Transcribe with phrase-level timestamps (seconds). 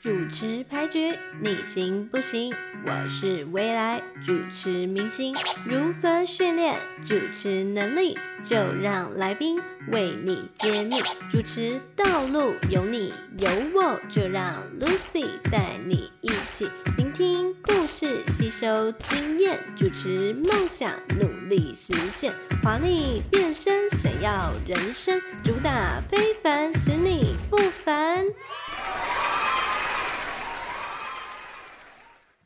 [0.00, 2.54] 主持排局，你行不行？
[2.86, 5.34] 我是未来主持明星，
[5.66, 6.76] 如何训练
[7.06, 8.16] 主持能力？
[8.48, 11.02] 就让来宾为你揭秘。
[11.32, 19.58] 主持道路有你有我，就让 Lucy 带你一起聆听故事，吸收经验。
[19.76, 20.88] 主持梦想
[21.18, 28.24] 努力实现，华丽变身，闪耀人生，主打非凡，使你不凡。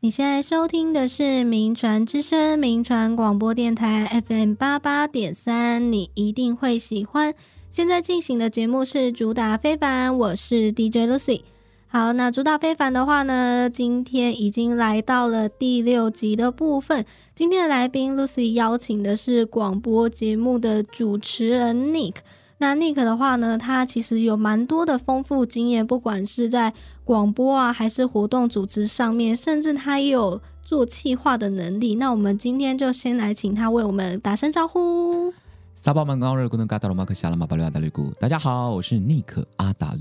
[0.05, 7.33] 你现在收听的是名传之声，名传广播电台 FM 八八点三，你一定会喜欢。
[7.71, 11.43] 现在进行的节目是主打非凡，我是 DJ Lucy。
[11.87, 17.07] 好，那主打非凡的话呢，今天已经来到了第六集的部分。
[17.37, 22.17] 今天的来宾 Lucy 邀请的是广播节目的主持人 Nick。
[22.63, 26.73] 那 Nick 的话呢，他其实有蛮多的丰富经验，不管是在
[27.03, 31.97] 广播啊，还是活动组织上面，甚至他也有做企划的能力。
[31.97, 35.35] 那我们今天就先来请他为我们打声招呼。
[35.75, 39.95] 撒巴曼刚热古登嘎达罗马克夏拉马巴鲁阿达绿古，大家好，我是 Nick 阿达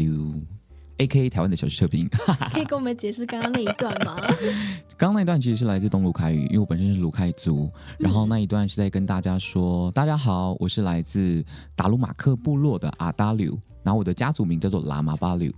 [1.02, 1.05] 绿。
[1.05, 1.30] A.K.A.
[1.30, 2.07] 台湾的小汽车评，
[2.52, 4.16] 可以跟我们解释刚刚那一段吗？
[4.97, 11.44] 刚刚那一段其实是来自东卢凯语，因为我本身是卢凯族，然后那一段是在跟大家说：“嗯、大家好，我是来自
[11.75, 15.52] 达鲁马克部落的阿达柳，然后我的家族名叫做喇嘛巴柳。”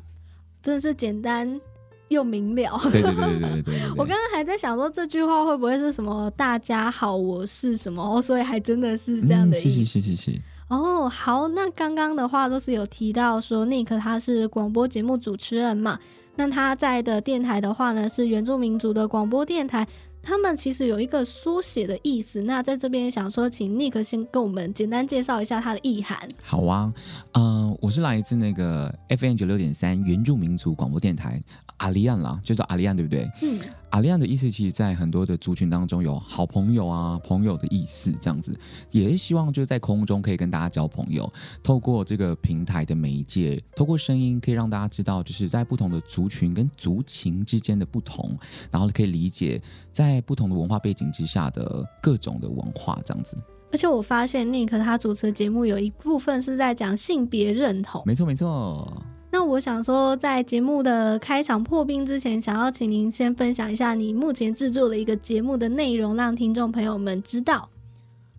[0.64, 1.60] 真的是简单
[2.08, 2.80] 又明了。
[2.90, 3.82] 对对对对对。
[3.98, 9.70] 我刚刚还在想说这句话会不会是什么“大家好，我是什么”，哦，所以还真的是这样的意思。
[9.70, 10.42] 是是是是是。
[10.78, 16.00] 哦，好，那刚刚的话都是有提到说，Nick 他是广播节目主持人嘛，
[16.36, 19.88] 那他在的电台的话呢，是原住民族的广播电台。
[20.24, 26.18] 他们其实有一个缩写的意思，那在这边想说，请 Nick 先跟我们简单介绍一下它的意涵。
[26.42, 26.94] 好啊，
[27.34, 31.44] 嗯、呃，我是来自那个 FM 九六点三原住民族广播电台
[31.78, 33.30] 阿里安啦，就叫阿里安，对不对？
[33.42, 38.58] 嗯，阿里安的意思，其实在很多的族群当中有好朋友啊、朋友的意思，这样子，
[38.92, 41.30] 也是希望就是在空中可以跟大家交朋友，
[41.62, 48.38] 透过这个平台的媒介，透过声音可以让大家知道，就是在不同的族群跟族群之间的不同，
[48.72, 49.62] 然后可以理解
[49.92, 50.13] 在。
[50.14, 53.36] 在不同的文化背景之下的各种的文化，这样子。
[53.72, 58.04] 而且我发现 Nick 他主持的节目有一部分是在讲性别认同。
[58.06, 58.88] 没错，没错。
[59.32, 67.68] 那我想说，在节目的开场破冰之前，想要请您先分享一下你目前制作的一个节目的内容，让听众朋友们知道。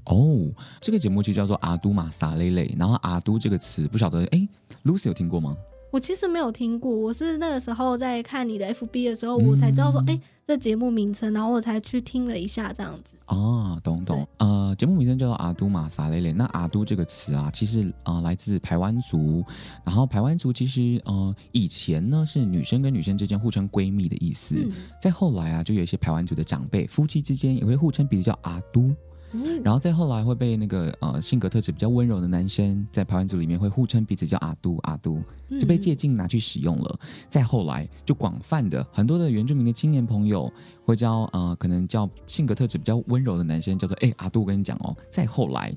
[0.05, 0.47] 哦，
[0.81, 2.73] 这个节目就叫做阿都玛撒雷雷。
[2.79, 4.49] 然后阿都这个词，不晓得哎
[4.85, 5.57] ，Lucy 有听过吗？
[5.95, 13.17] 我其实没有听过，我是那个时候在看你的 FB 的时候，我才知道说，哎、嗯，这节目名称，然后我才去听了一下，这样子。
[13.29, 14.27] 哦，懂懂。
[14.39, 16.33] 呃，节目名称叫做阿都玛撒雷雷。
[16.33, 19.45] 那阿都这个词啊，其实呃来自排湾族，
[19.85, 28.93] 然后排湾族其实呃以前呢是女生跟女生之间互称闺蜜的意思，嗯、再后来啊，就有一些排湾族的长辈夫妻之间也会互称彼此叫阿都。
[29.63, 35.23] 然后再后来会被那个呃性格特质比较温柔的男生在排湾族里面会互称彼此叫阿都阿都，
[35.61, 36.99] 就被借镜拿去使用了。
[37.29, 40.53] 再后来就广泛的很多的原住民的青年朋友
[40.85, 44.97] 会叫呃可能叫性格特质比较温柔的男生叫做哎阿都，我跟你讲哦。
[45.11, 45.75] 再后来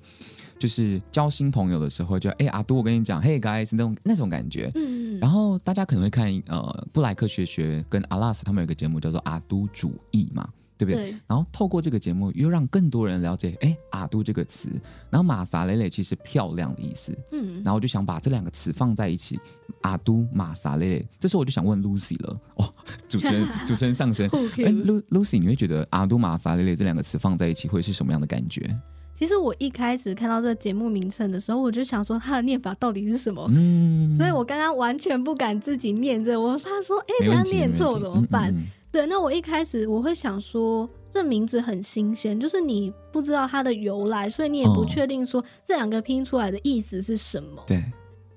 [0.60, 4.72] 就是交新朋友的时候就哎阿都，我跟你讲，Hey guys 那种那种感觉。
[5.20, 10.48] 然后大家可能会看呃布莱克学学跟阿拉斯他们有一个节目叫做阿都主义嘛。
[10.78, 11.12] 对不对？
[11.12, 14.70] 对，然后透过这个节目，又让更多人了解，哎，阿都这个词。
[15.10, 19.40] 然后玛萨蕾蕾其实漂亮的意思，嗯，然后我就想把这两个词放在一起，
[19.82, 21.08] 阿都玛萨蕾蕾。
[21.20, 22.72] 这时候我就想问 Lucy 了，哦，
[23.10, 24.28] 主持人， 主持人上身。
[24.30, 24.72] 哎
[25.10, 28.70] ，Lucy，你会觉得阿都玛萨蕾蕾这两个词放在一起会是什么样的感觉？
[29.14, 33.44] 其实我一开始看到这个节目名称的时候，我就想说它的念法到底是什么？
[33.50, 38.54] 嗯，所以我刚刚完全不敢自己念这个，我怕说，哎，等下念错怎么办？
[38.54, 38.66] 嗯嗯
[38.98, 47.64] 对，那我一开始我会想说，这名字很新鲜，就是你不知道它的由来，所以你也不确定说这两个拼出来的意思是什么。
[47.68, 47.84] 对，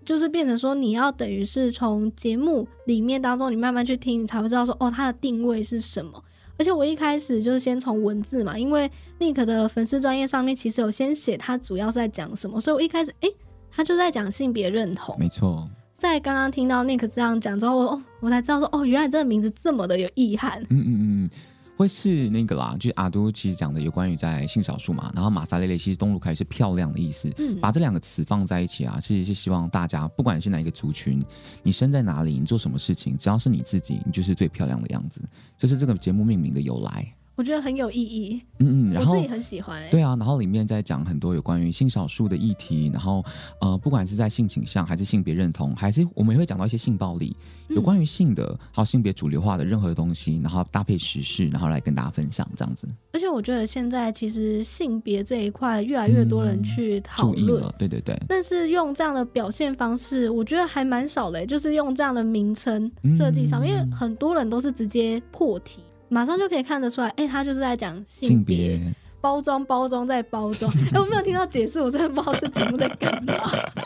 [0.05, 6.23] 就是变成说你要等于是从节目里面当中，你慢慢去听，你才会知道说哦，它的定位是什么。
[6.59, 13.35] 而且我一开始就是先从文字嘛，因为 Nick 的粉丝专业上面其实有先写他主要是在讲什么，所以我一开始诶，
[13.71, 15.17] 他就在讲性别认同。
[15.19, 15.67] 没错。
[16.01, 20.59] 在刚刚听到 Nick 这样讲之后，我我才知道说，哦，原来这个名字这么的有意涵。
[20.71, 20.89] 嗯嗯
[21.27, 21.31] 嗯，
[21.77, 31.23] 会是那个啦，就是阿都其实讲的有关于在性少数嘛，然后玛莎蕾蕾其实东鲁凯是漂亮的意思，嗯，把这两个词放在一起啊，其实是希望大家不管是哪一个族群，
[31.63, 35.21] 你生在哪里，你做什么事情，只要是你自己，你就是最漂亮的样子，
[35.59, 37.07] 这、就是这个节目命名的由来。
[37.37, 38.43] 我觉得很有意义。
[38.59, 39.91] 嗯嗯，然后我自己很喜欢、欸。
[39.91, 43.25] 对啊，然后里面在讲很多有关于性少数的议题，然后
[43.61, 47.35] 呃，不管是在性倾向，还是性别认同，还是我们也会讲到一些性暴力，
[47.69, 52.87] 有关于性的，还有性别主流化的任何东西，然后搭配时事，然后来跟大家分享这样子。
[53.13, 58.15] 而且我觉得现在其实性别这一块越来越多人去讨论、对对对。
[58.29, 65.83] 但是用这样的表现方式，我觉得还蛮少的、欸，就是用这样的名称设计上面，因为很多人都是直接破题。
[66.11, 68.81] 马上就可以看得出来，哎、欸，他就是在讲性别
[69.21, 70.71] 包装，包装再包装。
[70.93, 73.35] 哎、欸，我没有听到解释，我真的不知道这节目在干嘛。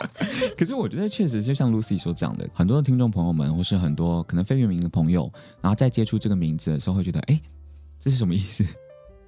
[0.57, 5.31] 可是我觉得确实就像 Lucy 所讲的，很多的听众朋友们，或是很多可能非原名的朋友，
[5.61, 7.41] 然后在接触这个名字的时候，会觉得，哎、欸，
[7.99, 8.65] 这是什么意思？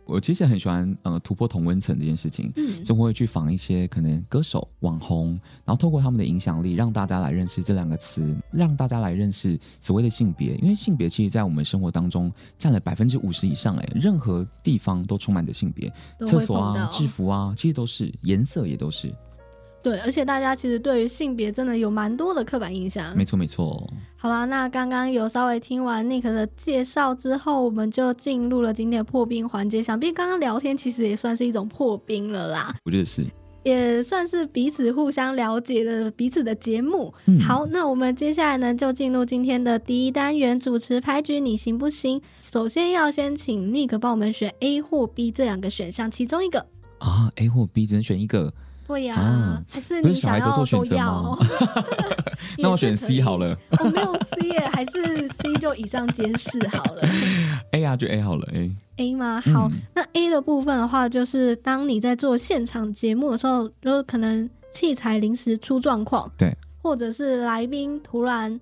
[0.07, 15.91] 我其实很喜欢呃突破同温层这件事情，嗯，就会去访一些可能歌手、网红，然后透过他们的影响力，让大家来认识这两个词，让大家来认识所谓的性别，因为性别其实在我们生活当中占了百分之五十以上，哎，任何地方都充满着性别，
[16.25, 19.13] 厕所啊、制服啊，其实都是，颜色也都是。
[19.83, 23.15] 对，而且大家其实对于性别真的有蛮多的刻板印象。
[23.15, 23.87] 没错，没错。
[24.17, 29.81] 好啦，那刚刚有稍微听完 Nick 的介绍之后，我们就进入了今天的破冰环节。
[29.81, 32.75] 想必刚刚聊天其实也算是一种破冰了啦。
[32.83, 33.23] 我觉得是，
[33.63, 37.13] 也算是彼此互相了解了彼此的节目。
[37.27, 37.39] 嗯。
[37.39, 42.21] 好，那我们接下来呢，就进入今天的第一单元主持牌局，你行不行？
[42.41, 46.65] 首先要先请 Nick 帮我们选 A 或 B 这两个选项其中一个
[46.97, 48.51] 啊，A 或 B 只能选一个。
[48.87, 51.37] 对呀、还是你想要都要？
[52.57, 53.55] 那我选 C 好了。
[53.79, 57.01] 我没有 C 耶，还是 C 就以上皆是好了。
[57.71, 58.47] A 呀、啊，就 A 好了。
[58.53, 59.41] A A 吗？
[59.53, 68.59] 好、嗯，那 A 的部分的话，就是当你在做现场节目的时候，就可能器材临时出状况，对，或者是来宾突然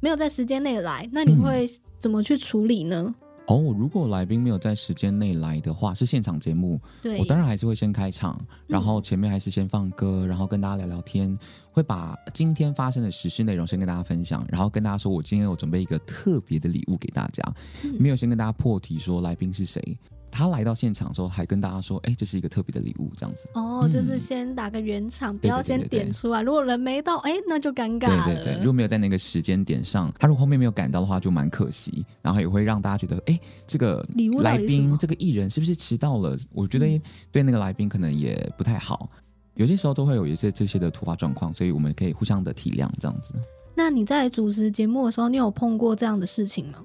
[0.00, 1.66] 没有在时间内来，那你会
[1.98, 3.14] 怎么去处理呢？
[3.46, 11.38] 嗯哦，如果来宾没有在时间内来的话，是现场节目，对，我当然还是会先开场，然后前面还是先放歌，嗯，然后跟大家聊聊天，
[11.70, 17.42] 会把今天发生的时事内容先跟大家分享，然后跟大家说我今天有准备一个特别的礼物给大家，
[17.82, 19.98] 嗯，没有先跟大家破题说来宾是谁。
[20.34, 26.42] 他来到现场的时候，还跟大家说：“哎、欸，这是一个特别的礼物，这样子。”哦，就是先打个圆场，嗯、不要先点出来。
[26.42, 28.24] 如果人没到，哎、欸，那就尴尬了。
[28.24, 32.04] 对对对，如果没有在那个时间点上，他如果后面没有赶到的话，就蛮可惜。
[32.20, 39.08] 然后也会让大家觉得：“哎、欸，这个礼物来宾，这个艺人是不是迟到了？”我觉得对那个来宾可能也不太好。
[39.54, 43.32] 有些时候都会有一些这些的突发状况，所以我们可以互相的体谅，这样子。
[43.72, 46.78] 那你在主持节目的时候，你有碰过这样的事情吗？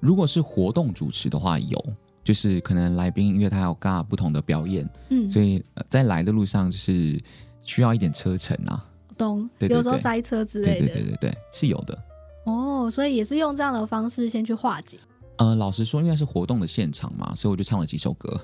[0.00, 1.84] 如果是活动主持的话，有。
[2.22, 7.20] 就是可能来宾，因为他有尬不同的表演，嗯，所以在来的路上就是
[7.64, 8.84] 需要一点车程啊，
[9.16, 9.48] 懂？
[9.58, 11.98] 对，有时候塞车之类的，对对对对对，是有的。
[12.44, 14.98] 哦，所以也是用这样的方式先去化解。
[15.36, 18.38] 呃，老实说，因为是活动的现场嘛，所以我就唱了几首歌，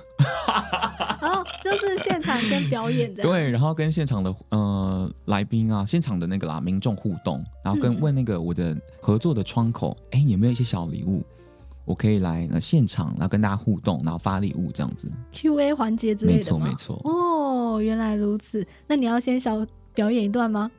[1.21, 11.23] 然 后就是现场先表演这样，对，然后跟现场的呃来宾啊，现场的那个啦民众互动，然后跟问那个我的合作的窗口，哎、嗯，有没有一些小礼物？
[11.87, 15.11] 我可以来那现场，然后跟大家互动，然后发礼物这样子。
[15.33, 16.37] Q&A 环节之类的？
[16.37, 17.01] 没错没错。
[17.05, 18.67] 哦，原来如此。
[18.87, 20.71] 那你要先小表演一段吗？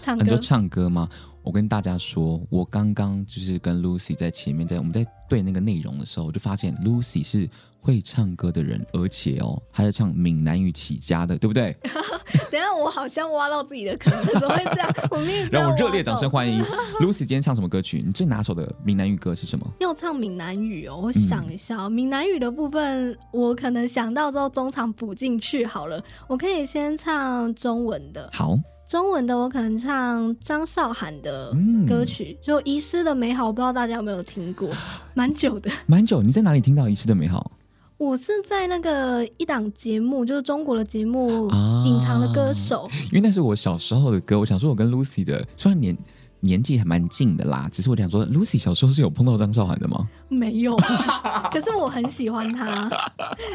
[0.00, 0.24] 唱歌？
[0.24, 1.08] 你就唱歌吗？
[1.46, 7.48] 我跟大家说，我刚刚就是跟 Lucy 在前面，在我们在对那个内容的时候，我就发现 Lucy 是
[7.80, 11.72] 会唱歌的人，而且哦，还是唱闽南语起家的，对不对？
[12.50, 14.92] 等下，我好像挖到自己的坑，怎么会这样？
[15.08, 16.60] 我们让我热烈掌声欢迎
[17.00, 17.18] Lucy。
[17.18, 18.02] 今天唱什么歌曲？
[18.04, 19.64] 你最拿手的闽南语歌是什么？
[19.78, 26.02] 要唱闽南语哦，我想一下，哦，闽南语的部分，我可能想到之后中场补进去好了。
[26.26, 28.58] 我可以先唱中文的，好。
[28.88, 31.52] 中文的我可能唱张韶涵的
[31.88, 34.70] 歌曲，嗯、就《遗失的美好》，我不知道大家有没有听过，
[35.14, 36.22] 蛮久的，蛮久。
[36.22, 37.50] 你在哪里听到《遗失的美好》？
[37.98, 41.48] 我是在那个一档节目，就是中国的节目
[41.84, 44.38] 《隐藏的歌手》，因为那是我小时候的歌。
[44.38, 45.96] 我想说，我跟 Lucy 的虽然年
[46.38, 50.08] 年纪还蛮近的啦，只是我想说，Lucy 小时候是有碰到张韶涵的吗？
[50.28, 50.76] 没有，
[51.50, 52.88] 可是我很喜欢她，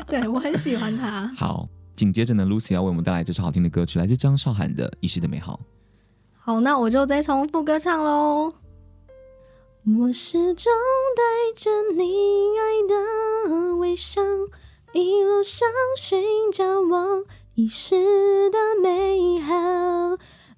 [0.07, 1.31] 对，我很喜欢她。
[1.37, 1.69] 好。
[1.95, 5.59] 紧接着呢，Lucy 要为我们带来这首好听的歌曲，来自张韶涵的《遗失的美好》。
[6.39, 8.53] 好，那我就再重复歌唱喽。
[9.99, 10.71] 我始终
[11.15, 11.21] 带
[11.55, 14.21] 着你爱的微笑，
[14.93, 15.67] 一路上
[15.99, 19.53] 寻找我遗失的美好。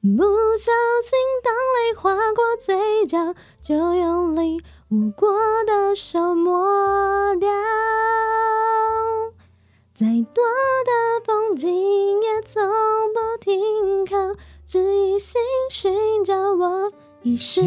[0.02, 0.22] 不
[0.58, 0.72] 小
[1.04, 5.30] 心，当泪划过嘴角，就用力握过
[5.66, 7.50] 的手抹掉。
[9.94, 10.44] 再多
[10.84, 10.92] 的
[11.26, 12.64] 风景也从
[13.14, 15.42] 不停靠，只一心
[15.72, 16.92] 寻找我
[17.22, 17.62] 遗失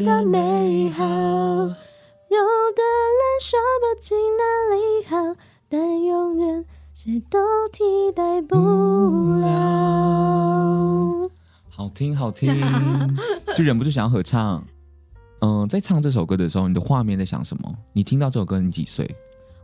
[0.00, 1.04] 的美好。
[1.04, 4.42] 有的人说不清哪
[4.74, 5.36] 里好，
[5.68, 8.56] 但永远谁都替代不
[9.40, 9.48] 了。
[11.68, 12.54] 好听，好听，
[13.56, 14.64] 就忍不住想要合唱。
[15.40, 17.74] 嗯、呃，在唱这首歌的时候，你的画面在想什么？
[17.92, 19.14] 你听到这首歌，你几岁？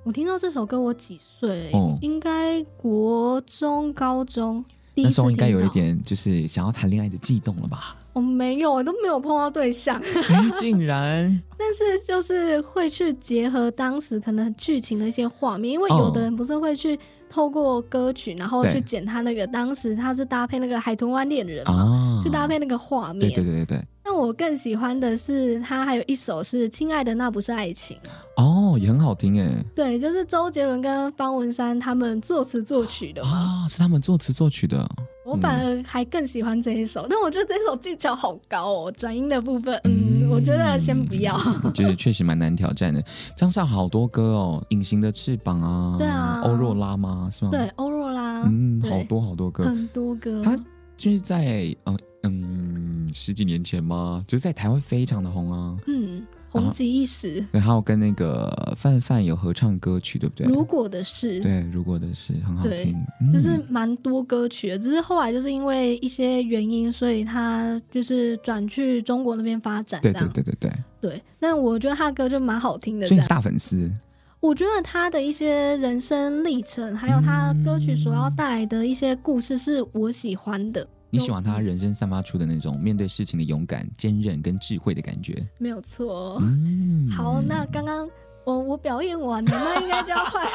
[0.09, 1.71] 我听到这首歌，我几岁？
[1.75, 4.65] 哦，应该国中、高中。
[4.95, 7.95] 那时候应该有一点，就是想要谈恋爱的悸动了吧？
[8.15, 10.01] 我没有，我都没有碰到对象。
[10.01, 11.43] 欸、竟然！
[11.59, 16.99] 但是就是会去结合当时可能剧情的一些画面，因为有的人不是会去
[17.29, 23.21] 透过歌曲，然后去剪他那个当时他是搭配那个《海豚湾恋人》嘛，去搭配那个画面。
[23.21, 23.85] 对对对对对。
[24.03, 27.97] 但我更喜欢的是他还有一首是《亲爱的那不是爱情》
[28.43, 29.65] 哦，也很好听哎。
[29.75, 34.89] 对，就是周杰伦跟方文山他们作词作曲的啊、哦，是他们作词作曲的。
[35.27, 41.39] 我反而还更喜欢这一首，嗯、但我觉得这一首技巧好高哦，转音的部分，嗯，嗯我觉得先不要。
[41.63, 43.05] 我觉得确实蛮难挑战的。
[43.37, 47.29] 张韶好多歌哦，《隐形的翅膀》啊，对啊，欧若拉吗？
[47.31, 47.51] 是吗？
[47.51, 50.41] 对，欧若拉，嗯，好多好多歌，很多歌。
[50.43, 50.57] 他
[50.99, 54.23] 就是在嗯嗯十几年前吗？
[54.29, 56.23] 就是在台湾非常的红啊，嗯。
[56.51, 60.47] 红极一时，对，还有跟那个范范有合唱歌曲，对不对？
[60.47, 62.97] 如果的事，对，如果的事很好听，
[63.31, 64.79] 就是蛮多歌曲的。
[64.79, 70.01] 只是后来就是因为一些原因，所以他就是转去中国那边发展。
[70.01, 70.73] 对对对对对。
[71.03, 73.93] 对，但我觉得他的歌就蛮好听的，所以是大粉丝。
[74.41, 80.87] 我觉得他的一些人生历程，还有他歌曲所要带来的一些故事，是我喜欢的。
[81.11, 86.39] 你喜欢他人生散发出的那种面对事情的勇敢、坚韧跟智慧的感觉，没有错。
[86.43, 88.09] 嗯，好，那刚刚
[88.45, 90.47] 我我表演完了，那应该就要换。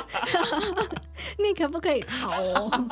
[1.37, 2.89] 你可不可以逃哦？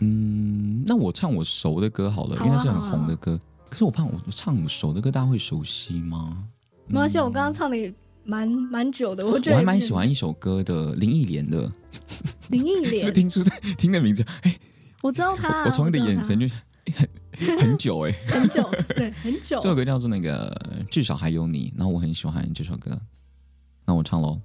[0.00, 3.40] 嗯，那我唱我熟的歌好了，好啊，因为那是很红的歌。
[3.70, 6.44] 可是我怕我唱熟的歌，大家会熟悉吗？
[6.86, 7.94] 没关系，我刚刚唱的也
[8.28, 11.72] 蛮蛮久的，我觉得我还蛮喜欢一首歌的，林忆莲的。
[12.50, 13.42] 林忆莲， 是不是听出
[13.78, 14.24] 听的名字？
[14.42, 14.56] 哎。
[15.00, 16.48] 我知道他、啊，我从你的眼神就
[16.92, 17.08] 很
[17.60, 19.60] 很久哎、欸，很久，对，很久。
[19.60, 20.52] 这首歌叫做那个
[20.90, 23.00] 至少还有你，然后我很喜欢这首歌，
[23.86, 24.40] 那我唱喽。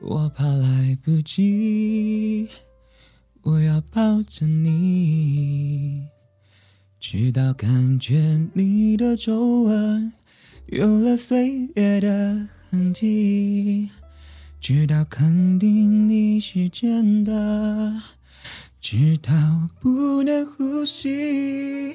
[0.00, 2.48] 我怕来不及，
[3.42, 6.06] 我要抱着你，
[7.00, 10.12] 直到感觉你的皱纹
[10.66, 13.88] 有了岁月的痕迹，
[14.60, 18.02] 直到肯定你是真的。
[18.80, 19.32] 直到
[19.80, 21.94] 不能呼吸，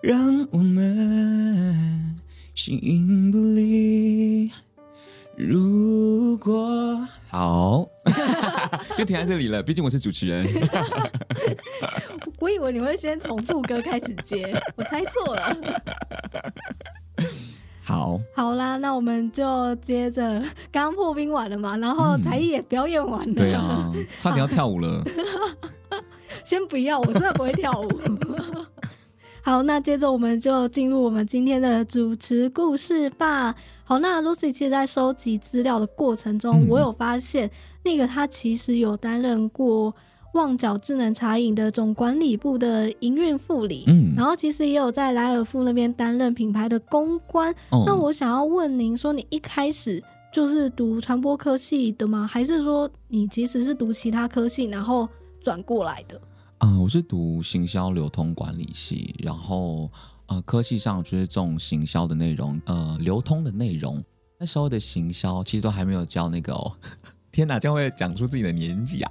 [0.00, 2.16] 让我们
[2.54, 4.52] 形影不离。
[5.36, 7.84] 如果好，
[8.96, 9.60] 就停在这里了。
[9.60, 10.46] 毕竟我是主持人。
[12.38, 15.56] 我以为你会先从副歌开始接，我猜错了。
[17.84, 23.26] 好，好啦，那我们就接着刚破冰完了嘛，然后才艺也表演完了。
[23.26, 25.02] 嗯、对啊， 差点要跳舞了。
[26.44, 27.90] 先不要，我真的不会跳舞。
[29.44, 33.52] 好，那接着我们就进入我们今天的主持故事吧。
[33.82, 37.50] 好，那 Lucy 其实，在收集资料的过程中，嗯、我有发现
[37.82, 39.92] 那个他其实有担任过
[40.32, 47.54] 旺角智能茶饮的总管理部的营运副理，嗯，然后其实也有在莱尔富那边担任品牌的公关。
[47.70, 52.26] 哦、那我想要问您说，你一开始就是读传播科系的吗？
[52.26, 55.08] 还是说你其实是读其他科系，然后
[55.40, 56.20] 转过来的？
[56.58, 59.90] 嗯，我是读行销流通管理系，然后
[60.26, 64.02] 呃，科系上就是这种行销的内容，呃，流通的内容。
[64.38, 66.72] 那时候的行销其实都还没有教那个哦，
[67.32, 69.10] 天哪，这样会讲出自己的年纪啊！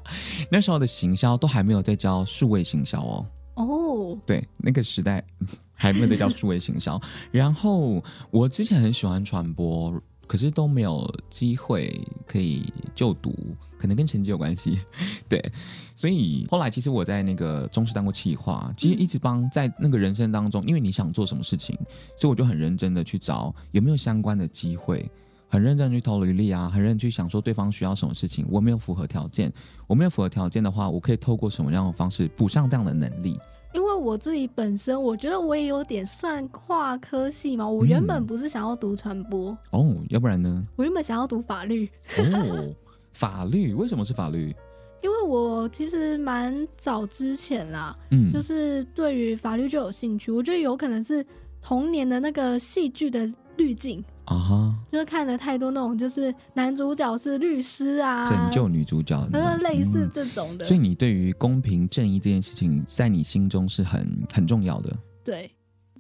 [0.49, 3.25] 那时候的行销都还没有在教数位行销哦。
[3.55, 5.21] 哦，对，那个时代
[5.73, 7.01] 还没有在教数位行销。
[7.31, 10.01] 然后我之前很喜欢传播。
[10.27, 12.63] 可是都没有机会可以
[12.95, 13.35] 就读，
[13.77, 14.79] 可能跟成绩有关系，
[15.27, 15.51] 对，
[15.93, 21.77] 所以后来其实我在那个中视当过企划，其实一直帮在那个人生当中，因为你想做什么事情，
[22.15, 25.11] 所以我就很认真的去找有没有相关的机会，
[25.51, 29.51] 很认真去投履历啊，很认真去想说对方需要什么事情，我没有符合条件，
[29.86, 33.38] 我没有符合条件的话，我可以透过什么样的方式补上这样的能力。
[33.74, 37.67] 因为我自己本身，我觉得我也有点算跨科系嘛。
[37.67, 40.65] 我原本不是想要读传播、嗯、哦，要不然呢？
[40.77, 42.74] 我原本想要读法律哦，
[43.12, 44.55] 法律为什么是法律？
[45.03, 50.31] 因为我其实蛮早之前啦，嗯，就是对于法律就有兴趣。
[50.31, 51.25] 我觉得有可能是
[51.62, 53.27] 童年的那个戏剧的
[53.62, 54.03] 滤镜。
[54.25, 54.91] 啊哈，uh.
[54.91, 59.22] 就是看了太多那种，就是男主角是律师啊，拯救女主角，
[59.62, 60.63] 类似这种的。
[60.63, 64.96] 所以你对于公平正义这件事情，在你心中是很很重要的。
[65.24, 65.51] 对，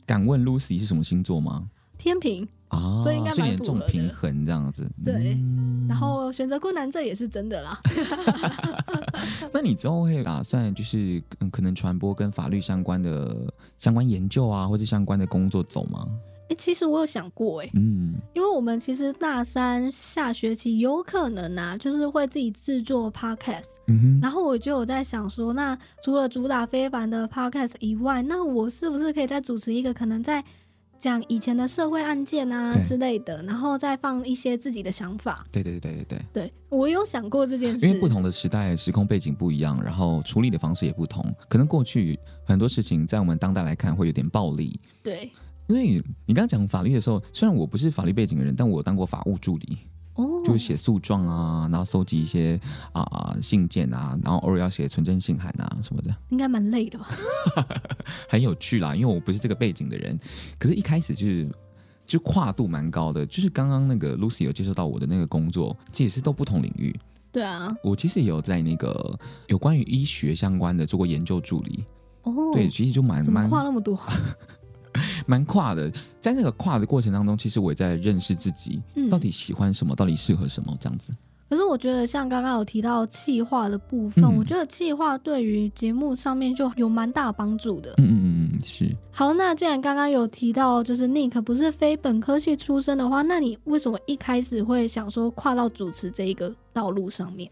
[0.05, 1.67] 敢问 Lucy 是什么星座吗？
[1.97, 4.89] 天平啊，所以应该蛮严重平衡这样子。
[5.03, 7.77] 对，嗯、然后选择困难这也是真的啦。
[9.51, 16.07] 那你之后会打算就是可能传播跟法律相关的相关研究啊，或者相关的工作走吗？
[16.55, 30.43] 其实我有想过、欸，哎，嗯，因为我们其实大三下学期有可能啊，就是会自己制作 podcast，嗯哼，然后我就有在想说，那除了主打非凡的 podcast 以外，那我是不是可以再主持一个可能在
[30.99, 35.45] 讲以前的社会案件啊之类的，然后再放一些自己的想法？
[35.51, 45.31] 对对对对对，对我有想过这件事，因为不同的时代、时空背景不一样，然后处理的方式也不同，可能过去很多事情在我们当代来看会有点暴力，对。
[45.71, 49.77] 因为你刚刚讲法律的时候，虽然我不是法律背景的人，但我有当过法务助理，
[50.15, 52.59] 哦，就是写诉状啊，然后收集一些
[52.91, 57.07] 啊、呃、信件啊，然后偶尔要写存真信函啊什么的，应该蛮累的吧？
[58.27, 60.19] 很有趣啦，因为我不是这个背景的人，
[60.59, 61.49] 可是一开始就是
[62.05, 66.93] 就跨度蛮高的，就是刚刚那个 Lucy 有介绍到我的那个工作，这也是都不同领域。
[67.31, 71.85] 对啊，我其实也有在那个有关于医学相关的做过研究助理。
[72.23, 73.97] 哦，对，其实就蛮蛮跨那么多。
[75.25, 81.11] 蛮跨的，在那个跨的过程当中，其实我也在认识自己，到底喜欢什么，嗯、到底适合什么这样子。
[81.49, 87.93] 可是我觉得，像刚刚有提到气化的部分，嗯、我觉得气化对于节目上面就有蛮大帮助的。
[87.97, 88.89] 嗯嗯嗯，是。
[89.11, 97.51] 好，那既然刚刚有提到，就是 Nick 不是非本科系出身的话，那你为什么一开始会想说跨到主持这一个道路上面？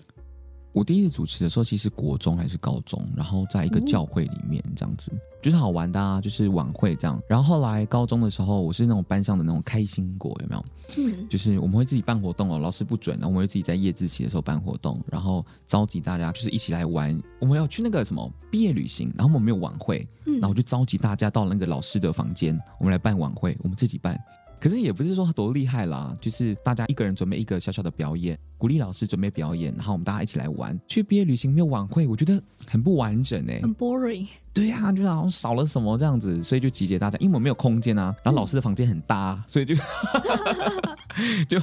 [0.72, 5.12] 我第一次主持的时候，其实国中还是高中，然后在一个教会里面这样子，
[5.42, 7.20] 就是好玩的啊，就是晚会这样。
[7.28, 10.66] 然后后来高中的时候，我是那种班上的那种开心果，有没有？
[10.98, 17.20] 嗯，就是我们会自己办活动哦，老师不准，然后我们会自己在夜自习的时候办活动，然后召集大家就是一起来玩。
[17.40, 24.20] 我们要去那个什么毕业旅行，然后我们没有晚会，然后我就召集大家到那个老师的房间，我们来办晚会，我们自己办。
[24.60, 30.78] 可是也不是说多厉害啦，就是大家一个人准备一个小小的表演，鼓励老师准备表演，然后我们大家一起来玩。
[30.88, 34.28] 去毕业旅行没有晚会，我觉得很不完整哎、欸，很 boring。
[34.52, 39.76] 对呀、啊，就好像少了什么这样子，所以就集结大家，因为我们没有空间啊，然后老师的房间很大，嗯、所以就
[41.48, 41.62] 就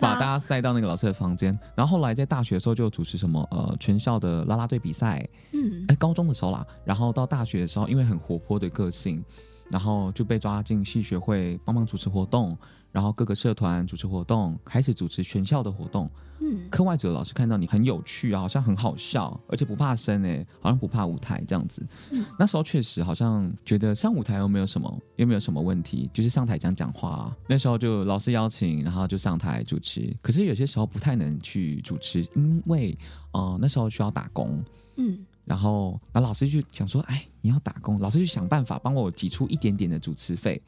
[0.00, 1.56] 把大家塞到那个老师的房间。
[1.76, 9.24] 然后后来在大学的时候就主持什么呃全校的啦啦队比赛，嗯，哎高中的时候啦，然后到大学的时候，因为很活泼的个性。
[9.70, 12.56] 然后就被抓进系学会帮忙主持活动，
[12.92, 16.08] 然后各个社团主持活动，开始主持全校的活动。
[16.38, 21.82] 嗯，课外组的老师看到你很有趣啊，好像很好笑，而且不怕生哎，好像不怕舞台这样子。
[22.10, 27.36] 嗯，那时候确实好像觉得上舞台又没有什么，又没有什么问题，就是上台讲讲话啊。
[27.48, 30.14] 那时候就老师邀请，然后就上台主持。
[30.20, 32.96] 可是有些时候不太能去主持，因为
[33.32, 34.62] 呃那时候需要打工。
[34.96, 35.24] 嗯。
[35.46, 40.60] 然后，然后老师就想说：“哎，你要打工，老师就想办法帮我挤出一点点的主持费，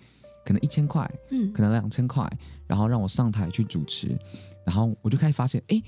[0.44, 2.30] 可能一千块，嗯，可能两千块，
[2.66, 4.16] 然后让我上台去主持。
[4.64, 5.82] 然后我就开始发现，哎，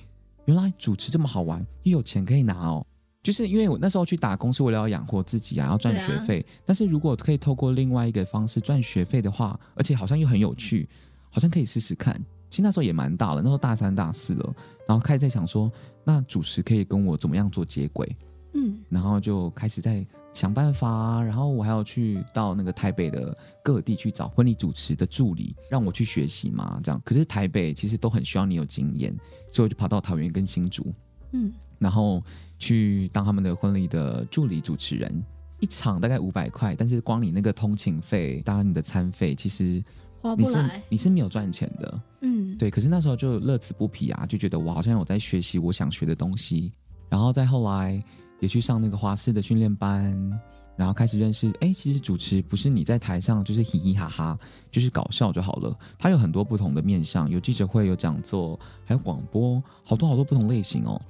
[0.47, 2.85] 原来主持这么好玩，又有钱可以拿哦。
[3.23, 6.45] 就是因为我那时候去打工是为了要养活自己啊，要赚学费。
[6.65, 10.89] 但是如果可以透过另外一个方式赚学费的话，而且好像又很有趣，
[11.31, 12.21] 好像可以试试看。
[12.49, 14.55] 其实那时候也蛮大了，那时候大三大四了，
[14.89, 15.71] 然后开始在想说，
[16.03, 18.17] 那主持可以跟我怎么样做接轨？”
[18.53, 27.01] 嗯，然后就开始在想办法，然后我还要去到那个台北的各地去找婚礼主持的助理，让我去学习嘛，这样。
[27.05, 29.17] 可是台北其实都很需要你有经验，
[29.51, 30.93] 所以我就跑到桃园跟新竹，
[31.31, 32.21] 嗯，然后
[32.59, 35.25] 去当他们的婚礼的助理主持人，
[35.61, 39.81] 一场大概五百块，但是光你那个通勤费，当然你的餐费，其实
[40.21, 42.69] 花你是你是没有赚钱的，嗯，对。
[42.69, 46.73] 可是那时候就乐此不疲啊，就觉得我好像有在学习我想学的东西，
[47.09, 48.03] 然后再后来。
[48.41, 50.41] 也去上那个华视的训练班，
[50.77, 51.53] 然后开始认识。
[51.61, 54.39] 哎，其实主持不是你在台上就是嘻嘻哈哈，
[54.71, 55.79] 就是搞笑就好了。
[55.99, 61.01] 它有很多不同的面向，有记者会，有讲座，还有广播，好多好多不同类型哦。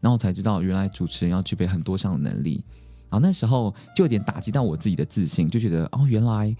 [0.00, 2.64] 然后我才知道，原来主持人要具备很多项的能力。
[3.10, 6.56] 然后那时候就有点打击到我自己的自信，就觉得哦，原来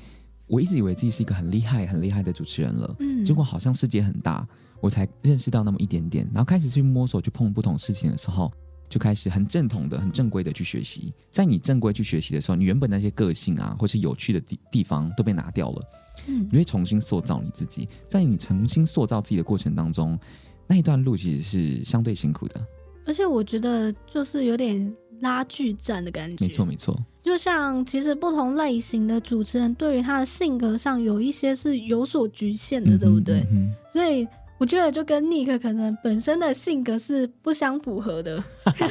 [0.46, 2.96] 我一直以为自己是一个很厉害、很厉害的主持人了。
[3.00, 4.46] 嗯，结果好像世界很大，
[4.80, 6.28] 我才认识到那么一点点。
[6.34, 8.52] 然后开始去摸索、去碰不同事情的时候。
[8.88, 11.12] 就开始很正统的、很正规的去学习。
[11.30, 15.86] 在你正规去学习的时候，你原本那些个性啊，或是有趣的地地方都被拿掉了。
[16.26, 17.88] 嗯，你会重新塑造你自己。
[18.08, 20.18] 在你重新塑造自己的过程当中，
[20.66, 22.60] 那一段路其实是相对辛苦的。
[23.06, 26.36] 而且我觉得就是有点拉锯战的感觉。
[26.40, 26.98] 没错，没错。
[27.22, 33.46] 就像其实不同类型的主持人，对于他的性格上有一些是有所局限的，嗯、对不对？
[33.50, 34.26] 嗯、所以。
[34.58, 38.42] 我觉得就跟 Nick 可能本身的性格是不相符合的，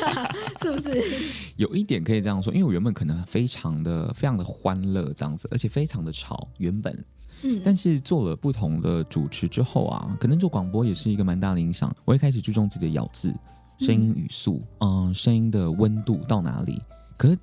[0.62, 1.04] 是不是？
[1.58, 6.48] 有一点可以这样说，因为我原本可能非常的、非常的欢乐这样子，而且非常的吵。
[6.58, 7.06] 原本，
[7.44, 11.94] 嗯，但是做了不同的主持之后啊，可能做广播也是一个蛮大的影响。
[12.06, 13.34] 我一开始注重自己的咬字、
[13.80, 16.82] 声音语速，嗯，声音的温度到哪里。
[17.18, 17.38] 可是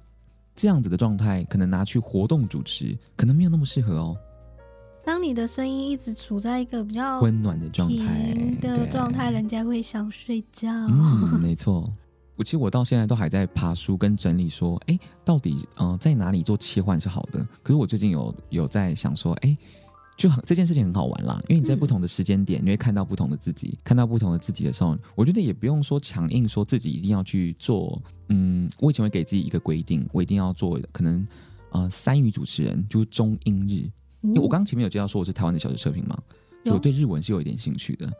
[0.56, 4.16] 这样子的状态，可能拿去活动主持，可能没有那么适合哦。
[5.04, 10.72] 当你的声音一直处在一个比较温暖的状态的状态，人家会想睡觉。
[10.72, 11.92] 嗯， 没错。
[12.36, 17.46] 我其实我到现在都还在爬书跟整理，说，哎，到底呃在哪里做切换是好的？
[17.62, 19.56] 可是我最近有有在想说，哎，
[20.16, 28.02] 就很这件事情很好玩啦，因为你在不同的时间点，嗯、你会看到不同的自己，看到不同的自己的时候，我觉得也不用说强硬说自己一定要去做。
[28.30, 31.24] 嗯，我以前会给自己一个规定，我一定要做可能
[31.70, 33.88] 呃三语主持人，就是中英日。
[34.24, 36.18] 因为我刚刚前面有介绍说我是台湾的小时测评嘛，
[36.64, 38.10] 我对日文是有一点兴趣的，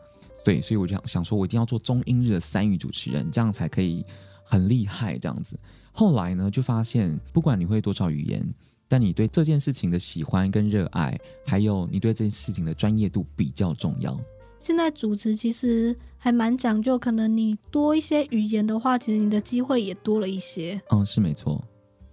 [0.43, 4.03] 对，所以我就想想说，我一定要做中英日的三语主持人，这样才可以
[4.43, 5.59] 很厉害这样子。
[5.91, 8.47] 后来呢，就发现不管你会多少语言，
[8.87, 14.15] 但你对这件事情的喜欢跟热爱，还有你对这件事情的专业度比较重要。
[14.59, 20.79] 现在主持其实还蛮讲究，可能你多一些语言的话，其实你的机会也多了一些。
[20.91, 21.63] 嗯，是没错。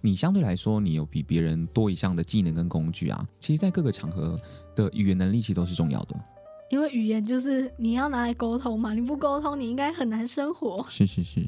[0.05, 3.25] 你相对来说，你有比别人多一项的技能跟工具啊。
[3.39, 4.37] 其实，在各个场合
[4.75, 6.15] 的语言能力其实都是重要的。
[6.69, 10.85] 因为语言就是你要拿来沟通嘛，你不沟通，你应该很难生活。
[10.89, 11.47] 是是是。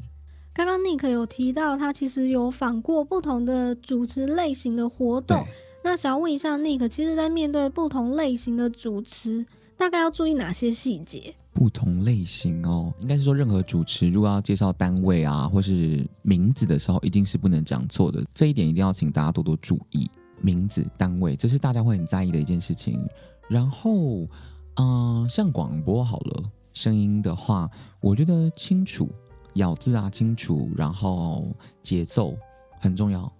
[0.54, 5.44] 刚刚 Nick 有提到，他其实有访过不同的主持类型的活动。
[5.84, 9.44] 那想要问一下 Nick，其实，在面对不同类型的主持，
[9.76, 11.34] 大概要注意哪些细节？
[11.56, 18.22] 不同类型哦，应该是说任何主持如果要介绍单位啊，或是名字的时候，一定是不能讲错的。
[18.34, 20.06] 这一点一定要请大家多多注意。
[20.42, 23.02] 名字、单位，这是大家会很在意的一件事情。
[23.48, 24.28] 然后，
[24.74, 26.42] 嗯、像广播好了，
[26.74, 29.08] 声音的话，我觉得清楚，
[29.54, 32.36] 咬字啊清楚，然后节奏
[32.78, 33.32] 很重要。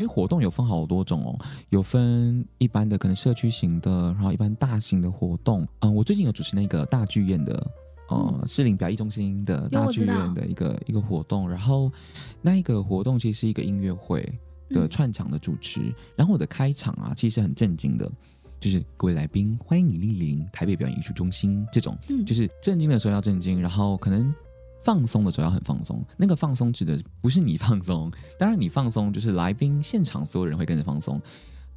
[0.00, 5.68] 因为活动有分好多种哦，有分一般的可能社区型的，然后一般大型的活动。
[5.80, 7.70] 嗯，我最近有主持那个大剧院的，
[8.08, 11.46] 呃，士林表艺中心的大剧院的一个一个活动。
[11.46, 11.92] 然后
[12.40, 14.26] 那一个活动其实是一个音乐会
[14.70, 15.80] 的串场的主持。
[15.80, 18.10] 嗯、然后我的开场啊，其实很震惊的，
[18.58, 24.34] 就是各位来宾，欢迎你莅临台北表演艺术中心这种，嗯、就是震惊的时候要震惊，然后可能。
[24.82, 31.20] 放松的时候要很放松，那个放松指的不是你放松， 当然你放松就是来宾现场所有人会跟着放松。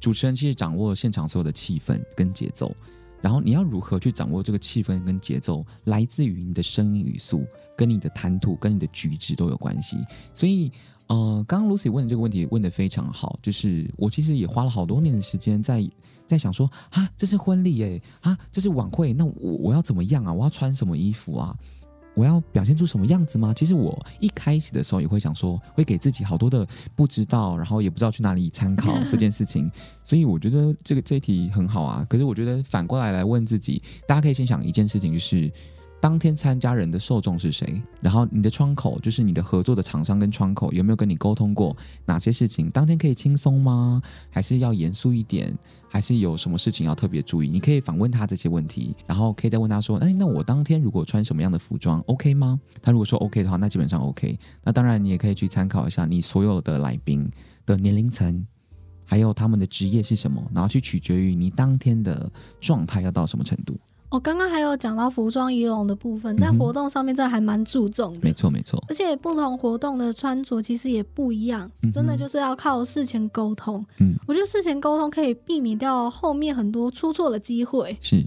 [0.00, 2.74] 主持人其实掌握现场所有的气氛跟节奏，
[3.22, 9.96] 然后你要如何去掌握这个气氛跟节奏，来自于你的声音语速，跟你的谈吐跟你的举止都有关系。
[10.34, 10.70] 所以，
[11.06, 15.88] 呃，刚刚 Lucy 问的这个问题问得非常好，就是我其实也花了好多年的时间在
[16.26, 20.30] 在想说，啊，这是婚礼哎，啊，这是晚会，那我我要怎么样啊？
[20.30, 21.56] 我要穿什么衣服啊？
[22.14, 23.52] 我要表现出什么样子吗？
[23.54, 29.70] 其实我一开始的时候也会想说，会给自己好多的不知道，然后也不知道去哪里参考 这件事情。
[30.04, 32.06] 所以我觉得这个这一题很好啊。
[32.08, 35.52] 可是我觉得反过来来问自己，大家可以先想一件事情，就是。
[36.04, 37.80] 当天参加人的受众是谁？
[38.02, 42.70] 然后你的窗口，就是你的合作的厂商跟窗口，有没有跟你沟通过哪些事情？
[42.70, 44.02] 当天可以轻松吗？
[44.28, 45.56] 还是要严肃一点？
[45.88, 47.48] 还是有什么事情要特别注意？
[47.48, 54.38] 你可以反问他这些问题，然后可以再问他说：“哎，那我当天如果穿什么样的服装，OK 吗？”他如果说 OK 的话，那基本上 OK。
[54.62, 57.26] 那当然，你也可以去参考一下你所有的来宾
[57.64, 58.46] 的年龄层，
[59.06, 63.74] 还有他们的职业是什么，然后去取决于你当天的状态要到什么程度。
[64.14, 68.20] 我刚刚还有讲到服装仪容的部分，在活动上面这还蛮注重的。
[68.22, 73.84] 没错没错，而且不同活动的穿着其实也不一样，嗯、真的就是要靠事前沟通。
[73.98, 77.98] 嗯，我觉得事前沟通可以避免掉后面很多出错的机会。
[78.00, 78.24] 是，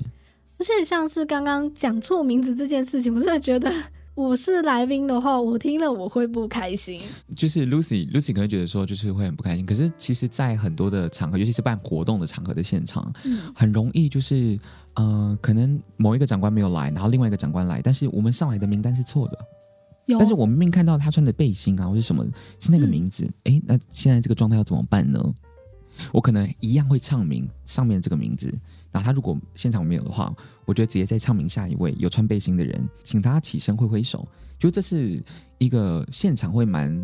[0.60, 3.72] 而且像是刚刚讲错名字这件事情，我真的觉得。
[4.18, 7.00] 我是来宾的话，我听了我会不开心。
[7.36, 9.64] 就是 Lucy，Lucy 可能觉得说，就是会很不开心。
[9.64, 14.58] 可是其实，在很多的场合，尤其是办活动的场合的现场，嗯，很容易就是，
[14.96, 19.38] 呃，可能某一个长官没有来，然后另外一个长官来，但是我们上来的名单是错的。
[20.08, 22.26] 有但是我明明看到他穿的背心啊，或是什么
[22.60, 25.24] 是那个名字，哎、嗯，那现在这个状态要怎么办呢？
[26.12, 28.52] 我可能一样会唱名上面这个名字。
[28.92, 30.34] 那他如果现场没有的话，
[30.66, 34.28] 我觉得直接再唱名下一位有穿背心的人，请他起身挥挥手。
[34.60, 35.22] 就这是
[35.60, 37.04] 一个现场会蛮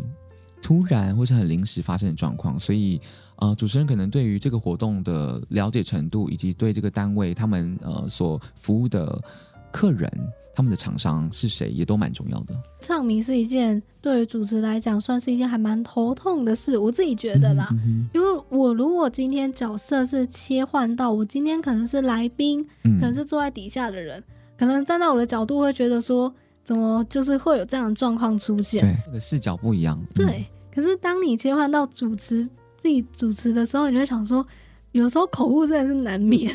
[0.60, 3.00] 突然或是很临时发生的状况，所以
[3.36, 9.22] 呃，主持人可能对于这个活动的了解程度，以及对这个单位他们呃所服务的
[9.70, 10.10] 客人。
[10.54, 12.54] 他们的厂商是谁，也都蛮重要的。
[12.80, 17.68] 唱名是一件对于主持来讲，算是一件还蛮头痛的事，我自己觉得啦。
[18.12, 24.22] 因为我如果今天角色是切换到我今天可能是来宾，嗯、可能是坐在底下的人，
[24.58, 28.80] 可能站在我的角度会觉得说，怎么就是会有这样的状况出现？
[28.80, 30.00] 对，那个视角不一样。
[30.14, 32.44] 对，嗯、可是当你切换到主持
[32.76, 34.46] 自己主持的时候，你就会想说。
[34.92, 36.54] 有时候口误真的是难免，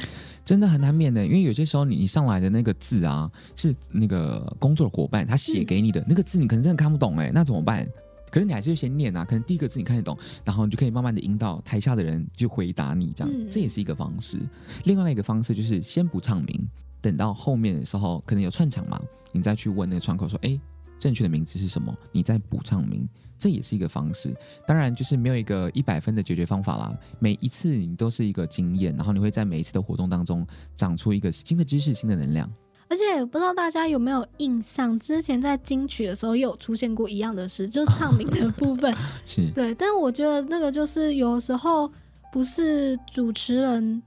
[0.50, 1.24] 真的很难免的。
[1.24, 7.88] 因为有些时候你你上来的那个字啊，是那个工作的伙伴他写给你的、嗯、那个字，你可能真的看不懂哎，那怎么办？
[8.32, 14.40] 可是你还是先念啊，可能第一个字你看得懂，然后你就可以慢慢的引导台下的人去回答你，这样、嗯、这也是一个方式。
[14.86, 16.68] 另外一个方式就是先不唱名，
[17.00, 19.00] 等到后面的时候可能有串场嘛，
[19.32, 20.60] 你再去问那个窗口说，哎，
[20.98, 21.96] 正确的名字是什么？
[22.12, 23.08] 你再补唱名，
[23.39, 24.36] 这也是一个方式。
[24.67, 32.47] 当然就是没有一个一百分的解决方法啦，每一次你都是一个经验，然后你会在每一次的活动当中长出一个新的知识、新的能量。
[32.91, 38.91] 而且不知道大家有没有印象，之前在金曲的时候也有出现过一样的事，就是唱名的部分。
[39.23, 41.89] 是对，但我觉得那个就是有时候
[42.32, 44.02] 不是主持人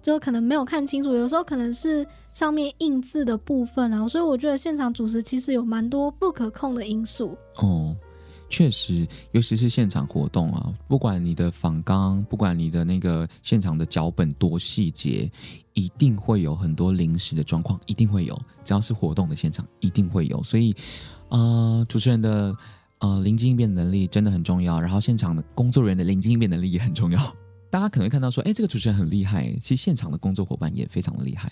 [0.00, 7.36] 就可能没有看清楚，有时候可能是上面印字的部分啊，所以我觉得现场主持其实有蛮多不可控的因素。
[7.56, 7.94] 哦。
[8.52, 15.30] 确实，尤其是现场活动啊，不管你的访纲，不管你的那个现场的脚本多细节，
[15.72, 18.38] 一定会有很多临时的状况，一定会有。
[18.62, 20.44] 只要是活动的现场，一定会有。
[20.44, 20.76] 所以，
[21.30, 22.54] 呃，主持人的
[22.98, 27.34] 呃临机应变能力真的很重要，然后现场的工作人员的临机应变能力也很重要。
[27.72, 31.50] 大家可能会看到说，哎，这个主持人很厉害，其实现场的工作伙伴也非常的厉害。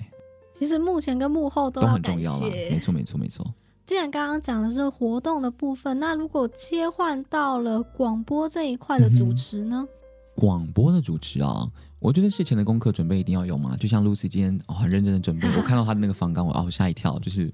[0.52, 3.54] 其实幕前跟幕后都，都很重要了，没错，没错，没错。
[3.90, 9.85] 既然刚刚讲的是活动的部分，那如果切换到了广播这一块的主持呢？
[9.85, 9.88] 嗯、
[10.34, 11.70] 广播的主持啊。
[11.98, 17.52] 我觉得事前的功课准备一定要有嘛，就像 Lucy 今天哦很认真的准备， 我看到她的那个访纲，我哦吓一跳，就是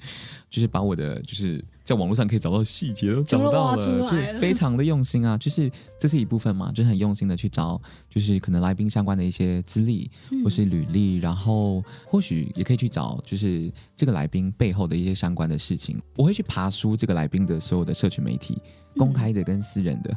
[0.49, 10.09] 就是把我的就是在网络上可以找到细节都找到了，了就非常的用心啊，就是这是一部分嘛，就是很用心的去找，就是可能来宾相关的一些资历
[10.45, 18.63] 或是履历，嗯、然后或许也可以去找，就是这个来宾背后的一些相关的事情，我会去爬书这个来宾的所有的社群媒体，
[18.97, 20.13] 公开的跟私人的。
[20.13, 20.17] 嗯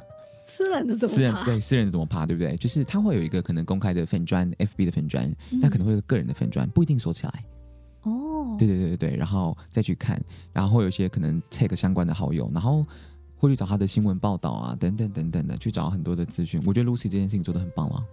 [0.49, 1.15] 私人的怎么爬？
[1.15, 2.57] 私人对私人的怎么爬，对不对？
[2.57, 5.31] 就是他会有一个可能公开的粉砖，FB 的粉砖，
[5.61, 7.45] 那、嗯、可能会有个人的粉砖，不一定锁起来。
[8.01, 10.19] 哦，对对对对对，然后再去看，
[10.51, 12.85] 然后会有一些可能 tag 相关的好友，然后
[13.35, 16.61] 会去找他的新闻报道啊，等等等等的，去找很多的资讯。
[16.65, 18.03] 我觉得 Lucy 这件事情做的很棒了。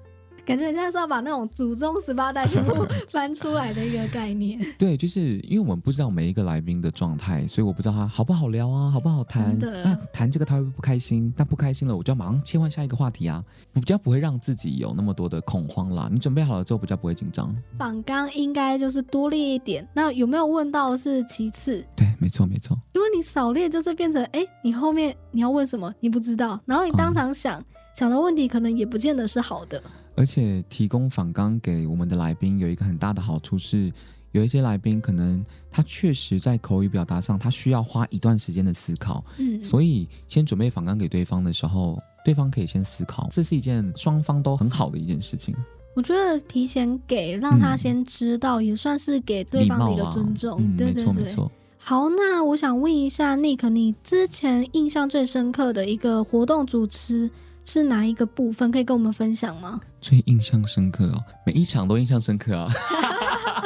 [0.47, 4.65] 感觉你现在是要把那种祖宗十八代全部 翻出来的一个概念。
[4.79, 9.59] 对，就是因为我们不知道每一个来宾的状态，所以我不知道他好不好聊啊，好不好谈。
[9.59, 11.35] 那谈这个他会不会不开心？
[11.37, 16.09] 但不开心了，我就要马上切换下一个话题啊，我比较不会让自己有那么多的恐慌啦。
[16.13, 17.53] 你准备好了之后，比较不会紧张。
[17.77, 21.85] 榜纲应该就是多列一点，那有没有问到是其次。
[21.97, 22.79] 对，没错没错。
[22.95, 27.65] 因为你少列，就是变成哎，你后面你要问什么你不知道，然后你当场想、嗯、
[27.97, 29.83] 想的问题，可能也不见得是好的。
[30.17, 33.93] 而且提供访纲给我们的来宾有一个很大的好处是，
[34.33, 45.55] 有一些来宾可能他确实在口语表达上他需要花一段时间的思考，嗯，所以先准备访纲给对方的时候，对方可以先思考，这是一件双方都很好的一件事情。
[45.95, 51.51] 我觉得提前给让他先知道，也算是给对方的一个尊重，嗯、对对对，没错没错。
[51.79, 57.31] 好，那我想问一下 Nick，你之前印象最深刻的一个活动主持
[57.67, 58.71] 是哪一个部分？
[58.71, 59.81] 可以跟我们分享吗？
[60.01, 62.71] 最印象深刻哦，每一场都印象深刻啊！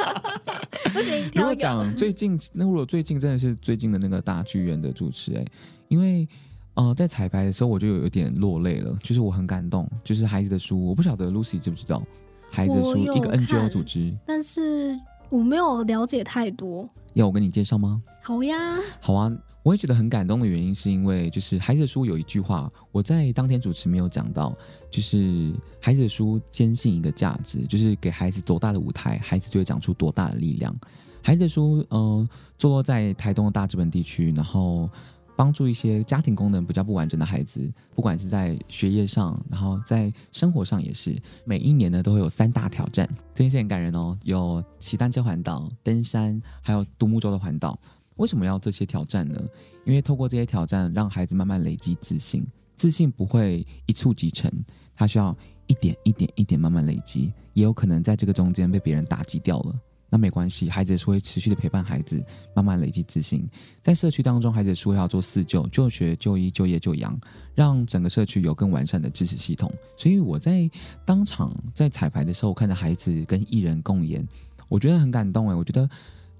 [0.91, 5.45] 不行，如果讲最近，那如果最近真的是最近的那个大剧院的主持，哎，
[5.87, 6.27] 因为
[6.73, 12.01] 呃，在彩排的时候我就有点落泪了，就是我很感动，就是孩子的书，我不晓得 Lucy 知不知道
[12.49, 18.01] 孩子的书一个 NGO 组织，但是我没有了解太多，要我跟你介绍吗？
[18.23, 18.57] 好呀，
[18.99, 19.31] 好啊。
[19.63, 24.53] 我也觉得很感动的原因，是因为就是孩子的书有一句话，我在当天主持没有讲到，
[24.89, 30.75] 就是孩子的书坚信一个价值，就是给孩子多大的舞台，孩子就会长出多大的力量。
[31.23, 34.89] 孩子的书，嗯、呃，坐落在台东的大知本地区，然后
[35.35, 47.77] 帮助一些家庭功能比较不完整的孩子，不管是在学业上，然后在生活上也是，每一年呢都会有三大挑战，这件事很感人哦，有骑单车环岛、登山，还有独木舟的环岛。
[48.21, 49.41] 为什么要这些挑战呢？
[49.83, 52.45] 因为透过这些挑战，让孩子慢慢累积自信。
[52.77, 54.51] 自信不会一蹴即成，
[54.95, 57.31] 他需要一点一点一点慢慢累积。
[57.53, 59.75] 也有可能在这个中间被别人打击掉了，
[60.07, 62.23] 那没关系，孩子是会持续的陪伴孩子，
[62.55, 63.49] 慢慢累积自信。
[63.81, 67.19] 在社区当中，孩子说要做四救：就学、就医、就业、就养，
[67.55, 69.71] 让整个社区有更完善的支持系统。
[69.97, 70.69] 所以我在
[71.05, 74.23] 当场在彩排的时候，看着孩子跟艺人共演，
[74.69, 75.89] 我觉得很感动诶，我觉得。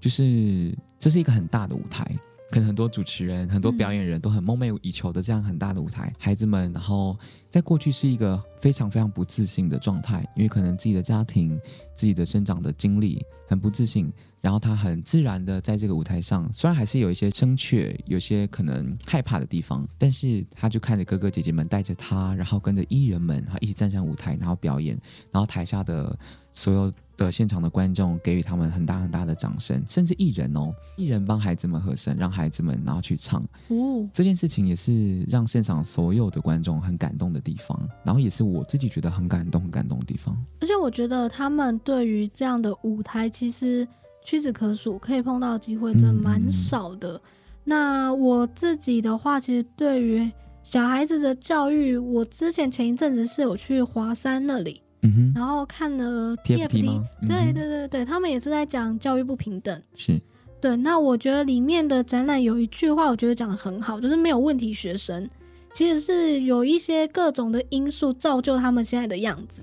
[0.02, 2.04] 就是这是一个很大的舞台，
[2.50, 7.16] 可能很多主持人、很多表演人都很梦寐以求的这样很大的舞台，孩子们，然后
[7.48, 11.56] 在过去是一个非常非常不自信的状态，因为可能自己的家庭、
[11.94, 24.98] 自己的生长的经历很不自信，然后他很自然的在这个舞台上，虽然还是有一些生怯，有些可能害怕的地方，但是他就看着哥哥姐姐们带着他，然后跟着艺人们，然后一起站上舞台，然后表演，
[25.30, 26.18] 然后台下的
[26.52, 26.92] 所有。
[27.16, 40.36] 的现场的观众给予他们很大很大的掌声，甚至艺人哦，艺人帮孩子们和声，让孩子们然后去唱，哦，这件事情也是让现场所有的观众很感动的地方，然后也是我自己觉得很感动、很感动的地方。
[40.60, 43.86] 而且我觉得他们对于这样的舞台，其实
[44.24, 47.20] 屈指可数，可以碰到的机会真的蛮少的。
[47.64, 50.30] 那我自己的话，其实对于
[50.62, 54.82] 小孩子的教育，我之前前一阵子是有去华山那里。
[55.02, 56.90] 嗯哼，然后看了 TFT，对、
[57.22, 59.82] 嗯、对对对，他们也是在讲教育不平等。
[59.94, 60.20] 是，
[60.60, 60.76] 对。
[60.76, 65.28] 那我觉得里面的展览有一句话，我觉得讲的很好，就是没有问题学生，
[65.72, 69.60] 其实是有一些各种的因素造就他们现在的样子。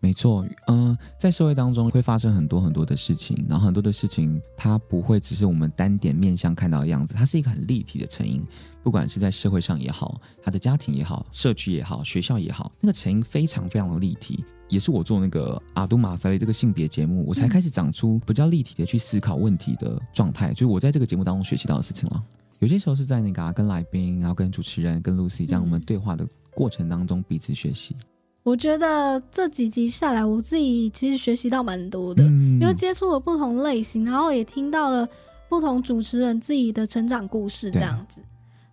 [0.00, 8.44] 没错，嗯、呃，在社会当中会发生很多很多的事情，然后很多的事情它不会只是我们单点面向看到的样子，它是一个很立体的成因。
[8.82, 14.44] 不管是在社会上也好，他的家庭也好，社区也好，学校也好，那个成因非常非常的立体。
[14.68, 20.50] 也是我做那个阿都马萨雷这个性别节目，我才开始长出比较立体的去思考问题的状态。
[20.52, 22.22] 就是我在这个节目当中学习到的事情了。
[22.60, 27.94] 有些时候是在那个、啊、跟来宾，然后跟主持人，跟 Lucy 这样我们对话的过程当中彼此学习。
[28.42, 35.06] 我觉得这几集下来，我自己其实学习到蛮多的，嗯、因为接触了不同类型，然后也听到了
[35.48, 38.20] 不同主持人自己的成长故事，这样子。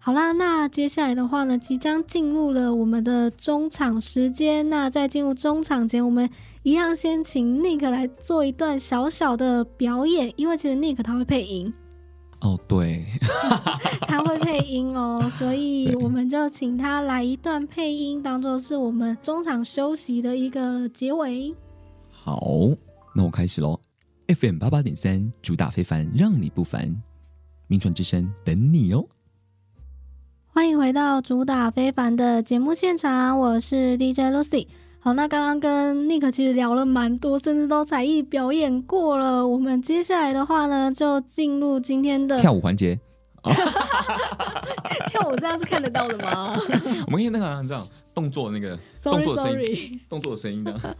[0.04, 4.68] 好啦，那接下来的话呢，即将进入了我们的中场时间。
[4.68, 6.28] 那在进入中场前，我们
[6.64, 11.72] 一样先请 Nick 来做一段小小的表演，因为其实 Nick 他会配音。
[12.40, 13.06] 哦，对，
[14.08, 21.54] 他会配音哦，所以我们就请他来一段配音，当做是我们中场休息的一个结尾。
[22.10, 22.42] 好，
[23.16, 23.80] 那我开始喽。
[24.28, 26.92] FM 八八点三，主打非凡，让你不凡。
[27.68, 29.06] 名传之声，等你哦。
[30.54, 34.68] 欢迎回到主打非凡的节目现场，我是 DJ Lucy。
[35.00, 39.48] 好，那刚刚跟 Nick 其实聊了蛮多，甚至都才艺表演过了。
[39.48, 43.00] 我们接下来的话呢，就进入今天的跳舞环节。
[45.10, 46.56] 跳舞这样是看得到的吗？
[47.08, 50.00] 我们可以那个这样动作那个 sorry, 动作声音，sorry.
[50.10, 50.96] 动作声音的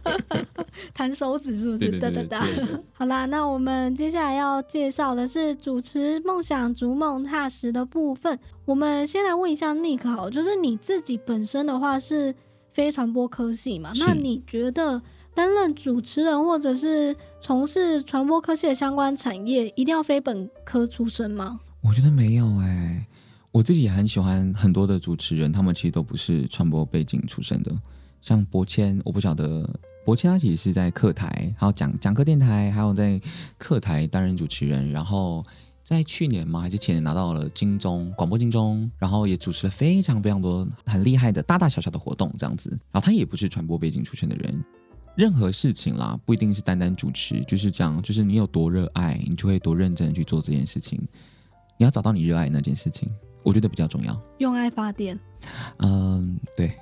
[0.92, 1.98] 弹手指是不是？
[1.98, 2.44] 哒哒哒。
[2.92, 8.38] 好啦，那我们接下来要介绍的是主持梦想逐梦踏实的部分。
[8.64, 12.34] 我们先来问一下 Nick，好，就是你自己本身的话是
[12.72, 13.92] 非传播科系嘛？
[14.00, 15.00] 那你觉得
[15.34, 21.60] 担任主持人或者是从事传播科系的相关产业，一定要非本科出身吗？
[21.82, 23.06] 我觉得没有哎、
[23.50, 27.72] 我自己也很喜欢很多的主持人，他们其实都不是传播背景出身的。
[28.20, 29.68] 像博谦，我不晓得
[30.04, 33.20] 博谦他其实是在客台，还有讲讲课电台，还有在
[33.58, 34.90] 客台担任主持人。
[34.92, 35.44] 然后
[35.82, 42.70] 在去年嘛，还是前年拿到了金钟广播金钟，然后也主持了非常非常多很厉害的大大小小的活动这样子。
[42.92, 44.64] 然后他也不是传播背景出身的人，
[45.16, 51.00] 任何事情啦，不一定是单单主持，就是这样，就是你有多热爱，你就会多认真去做这件事情。
[51.82, 53.10] 你要找到你热爱那件事情，
[53.42, 54.16] 我觉得比较重要。
[54.38, 55.18] 用爱发电。
[55.78, 56.68] 嗯，对。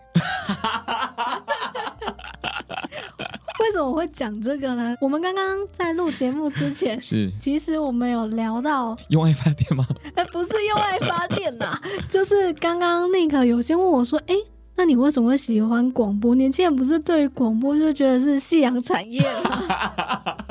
[3.61, 4.95] 为什么我会讲这个呢？
[5.01, 9.87] 我们刚刚在录节目之前，是其实我们有聊到用爱发电吗？
[10.17, 11.73] 哎， 不是用爱发电呐，
[12.07, 14.35] 就是刚刚 Nick 有先问我说：“哎，
[14.77, 16.35] 那你为什么会喜欢广播？
[16.35, 20.37] 年轻人不是对于广播就觉得是夕阳产业吗？”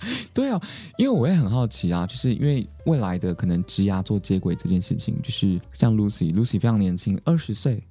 [0.34, 0.60] 对啊，
[0.96, 7.82] 因为我也很好奇啊，就是因为未来的可能职涯做接轨这件事情，就是像 Lucy，Lucy 非常年轻，二十岁，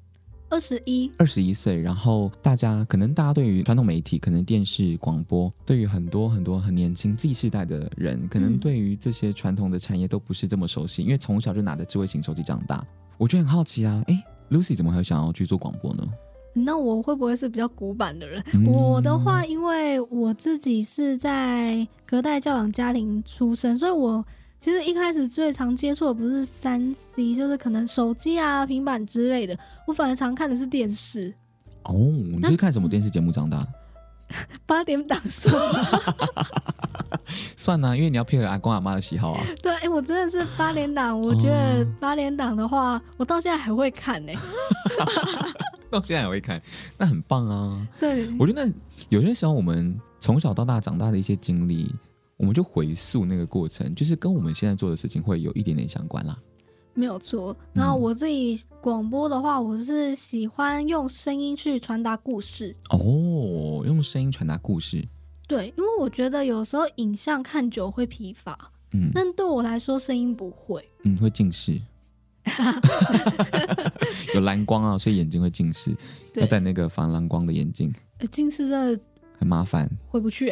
[0.50, 1.80] 二十一，二十一岁。
[1.82, 12.86] 然后大家可能大家对于传统媒体，可能电视广播，对于很多很多很年轻 Z 世代的人，可能对于这些传统的产业都不是这么熟悉，嗯、因为从小就拿着智慧型手机长大。
[13.18, 16.04] 我就很好奇啊，哎，Lucy 怎么会想要去做广播呢？
[16.54, 18.44] 那我会不会是比较古板的人？
[18.54, 24.24] 嗯、我的话，因为我自己是在隔代教养家庭出生，所以我
[24.60, 29.58] 其实一开始最常接触的不是三 C，就是可能手机啊、平板之类的。
[29.88, 31.34] 我反而常看的是电视。
[31.84, 33.66] 哦，你是看什么电视节目长大？
[34.66, 35.88] 八点档 算吗
[37.58, 39.44] 算啊，因为你要配合阿公阿妈的喜好啊。
[39.62, 44.40] 对，哎、欸，我真的是八点档， 我觉得八点档的话，哦、我到现在还会看呢、欸。
[45.92, 46.62] 到现在还会看，
[46.98, 47.88] 那很棒啊！
[48.00, 48.72] 对，我觉得
[49.10, 51.92] 有些时候我们从小到大长大的一些经历，
[52.38, 56.38] 我们就回溯那个过程，就是跟我们现在做的事情会有一点点相关啦。
[56.94, 57.56] 没有错。
[57.74, 62.76] 然后我自己广播的话，嗯、我是喜欢用声音去传达故事。
[62.90, 62.98] 哦，
[63.86, 65.08] 用声音传达故事。
[65.48, 68.72] 对，因为我觉得有时候影像看久会疲乏。
[68.92, 69.12] 嗯。
[69.14, 70.88] 但对我来说，声音不会。
[71.04, 71.80] 嗯，会近视。
[74.36, 75.96] 有蓝光啊，所以眼睛会近视，
[76.36, 77.94] 要戴那个防蓝光的眼镜。
[78.32, 79.02] 近视真的
[79.38, 80.52] 很麻烦，回不去。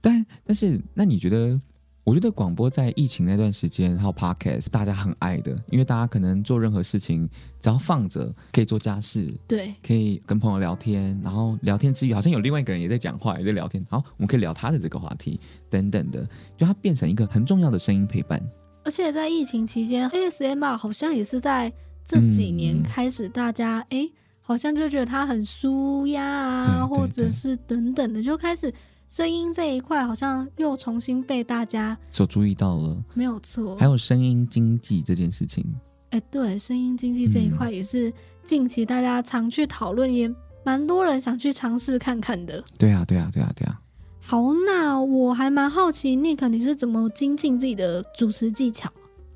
[0.00, 1.58] 但但是，那你觉得？
[2.04, 7.26] 我觉得广播在疫情那段时间，还有 Podcast，大家很爱的，因为大家可能做任何事情，
[7.58, 15.40] 只要放着，可以做家事，对，可以跟朋友聊天，然后聊天之余，好像有另外一个人也在讲话，也在聊天，好，我们可以聊他的这个话题，
[15.70, 16.28] 等等的，
[16.58, 18.38] 就它变成一个很重要的声音陪伴。
[18.84, 21.72] 而且在疫情期间，ASMR 好像也是在
[22.04, 24.10] 这几年开始，大家哎、嗯，
[24.42, 28.70] 好像就觉得它很舒压啊，或者是等等的，就开始。
[29.08, 33.76] 声音这一块好像又重新被大家所注意到了，没有错。
[33.76, 35.64] 还有声音经济这件事情，
[36.10, 38.12] 哎，对，声音经济这一块也是
[38.44, 40.32] 近期大家常去讨论，也
[40.64, 42.62] 蛮多人想去尝试看看的。
[42.76, 43.80] 对啊，对啊，对啊，对啊。
[44.20, 48.90] 好，那我还蛮好奇，Nick，你是怎么精进自己的主持技巧？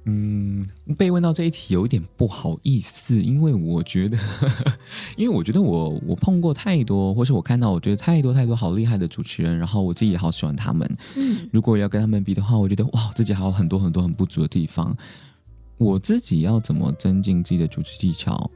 [0.04, 4.16] 嗯，被问到这一题有一点不好意思，因为我觉得，
[5.16, 10.96] 因为我觉得我我碰过太多，或是我看到我觉得太多太多好厉害的主持人，然后我自己也好喜欢他们。
[11.16, 14.96] 嗯，如果要跟他们比的话，我觉得哇，自己还有很多很多很不足的地方。
[15.76, 18.50] 我自己要怎么增进自己的主持技巧？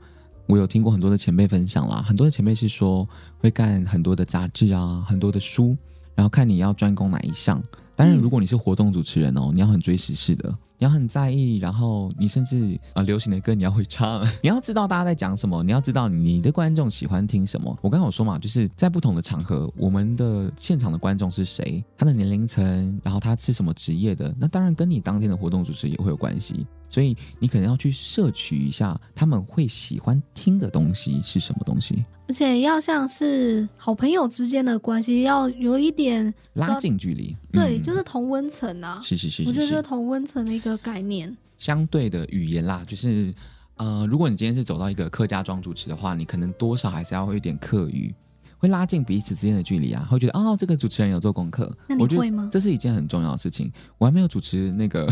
[0.47, 3.07] 我有听过很多的前辈分享啦，很多的前辈是说
[3.38, 5.76] 会干很多的杂志啊，很多的书，
[6.14, 7.62] 然后看你要专攻哪一项。
[7.95, 10.53] 当然，如果你是活动主持人哦，你要很追时事的。
[10.78, 17.70] 你要很在意，然后你甚至啊、呃，流行的歌你要会唱， 你要知道大家在讲什么，你要知道你的观众喜欢听什么。
[17.80, 26.66] 我刚刚有说嘛，就是在不同的场合，我们的现场的观众是谁，他的年龄层，然后他是什么职业的，那当然跟你当天的活动主持也会有关系。
[26.93, 37.34] 所以你可能要去摄取一下他们会喜欢听的东西是什么东西，而且要像是好朋友之间的关系，要有一点拉近距离。
[37.51, 39.01] 对，嗯、就是同温层啊。
[39.03, 41.34] 是是是，是，我觉得就是同温层的一个概念。
[41.57, 43.32] 相对的语言啦，就是
[43.76, 48.14] 呃，如果你今天是走到一个客家庄主持的话，你可能多少还是要会有一点客语。
[48.62, 51.76] 会拉近彼此之间的距离啊，会觉得哦，这个主持人有做功课。
[51.88, 52.48] 那你会吗？
[52.52, 53.68] 这是一件很重要的事情。
[53.98, 55.04] 我还没有主持那个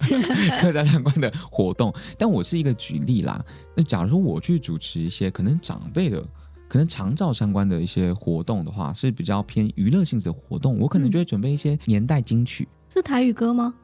[0.58, 3.44] 客家相关的活动，但我是一个举例啦。
[3.76, 6.18] 那假如说我去主持一些可能长辈的、
[6.66, 12.66] 可能长照相关的一些活动的话，是比较偏娱乐性质的活动，我可能就会准备一些年代金曲。
[12.70, 13.74] 嗯、是台语歌吗？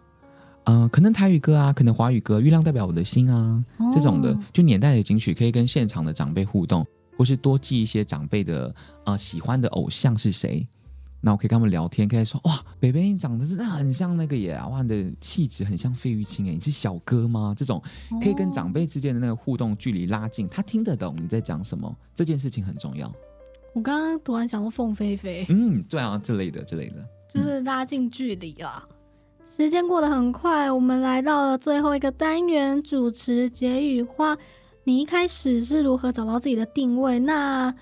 [0.65, 6.87] 嗯、呃，可能台语歌啊，可能华语歌，《月亮代表我的心》啊，哦、这种的，就年代的金曲，可以跟现场的长辈互动。
[7.21, 10.67] 或是多记一些长辈的呃喜欢的偶像是谁，
[11.21, 17.55] 那我可以跟他们聊天，可以说哇，北北你长得真的很像那个耶，哇，你的气质很像费玉清哎，你是小哥吗？
[17.55, 17.79] 这种
[18.23, 23.13] 可以跟长辈之间的那个互动距离拉近，他听得懂你在讲什么，这件事情很重要。
[23.75, 28.83] 我刚刚突然想到凤飞飞，嗯，对啊，这类的，这类的，就是拉近距离啦。
[28.89, 34.39] 嗯、时间过得很快，我们来到了最后一个单元，主持解语花。
[34.85, 37.19] 你一开始是如何找到自己的定位？
[37.19, 37.73] 那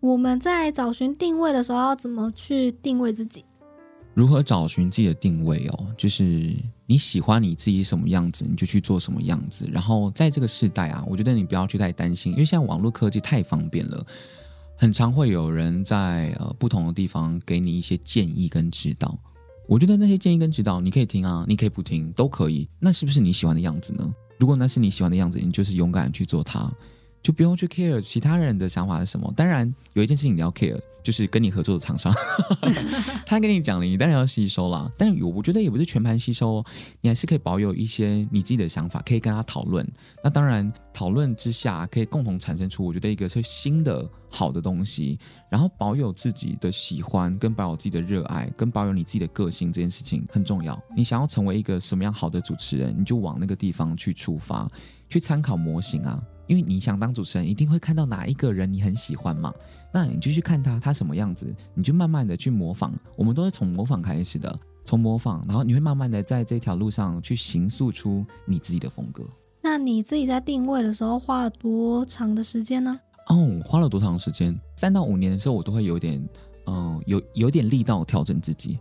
[0.00, 3.44] 我们在找寻定位的时候，要怎么去定位自己？
[4.14, 5.94] 如何找寻自己的定位哦？
[5.96, 9.68] 就是你喜欢你自己什么样子，你就去做什么样子。
[9.70, 14.06] 然后在这个时代啊，我觉得你不要去太担心，因为现在网络科技太方便了，
[14.76, 19.18] 很常会有人在呃不同的地方给你一些建议跟指导。
[19.68, 22.66] 我觉得那些建议跟指导，你可以听啊，你可以不听，都可以。
[22.78, 24.14] 那是不是你喜欢的样子呢？
[24.38, 26.70] 如果那是你喜欢的样子，你就是勇敢去做它，
[27.26, 29.32] 就不用去 care 其他人的想法是什么。
[29.36, 32.14] 当然，有一件事情你要 care，就是跟你合作的厂商，
[33.26, 34.88] 他跟你讲了，你当然要吸收啦。
[34.96, 36.66] 但我我觉得也不是全盘吸收哦，
[37.00, 39.84] 你还是可以保有一些你自己的想法，可以跟他讨论。
[40.22, 45.18] 那当然，讨论之下可以共同产生出我觉得一个是新的好的东西，
[45.50, 50.80] 然后保有自己的喜欢，跟保有自己的热爱，跟保有你自己的个性，这件事情很重要。
[50.96, 54.70] 你想要成为一个什么样好的主持人，你就往那个地方去出发，
[55.08, 56.22] 去参考模型啊。
[56.46, 59.52] 因为你想当主持人，一定会看到哪一个人你很喜欢嘛，
[59.92, 62.92] 那你就去看他，他什么样子，你就慢慢的去模仿。
[63.16, 69.24] 我们都是从模仿开始的，从模仿，然后你会慢慢的在这条路上去形塑出你自己的风格。
[69.62, 72.98] 那你自己在定位的时候花了多长的时间呢？
[73.28, 74.56] 哦，花了多长时间？
[74.76, 76.20] 三到五年的时候，我都会有点，
[76.66, 78.78] 嗯、呃，有有点力道调整自己。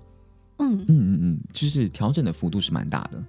[0.57, 3.21] 嗯嗯嗯嗯，就是调整的幅度是蛮大的。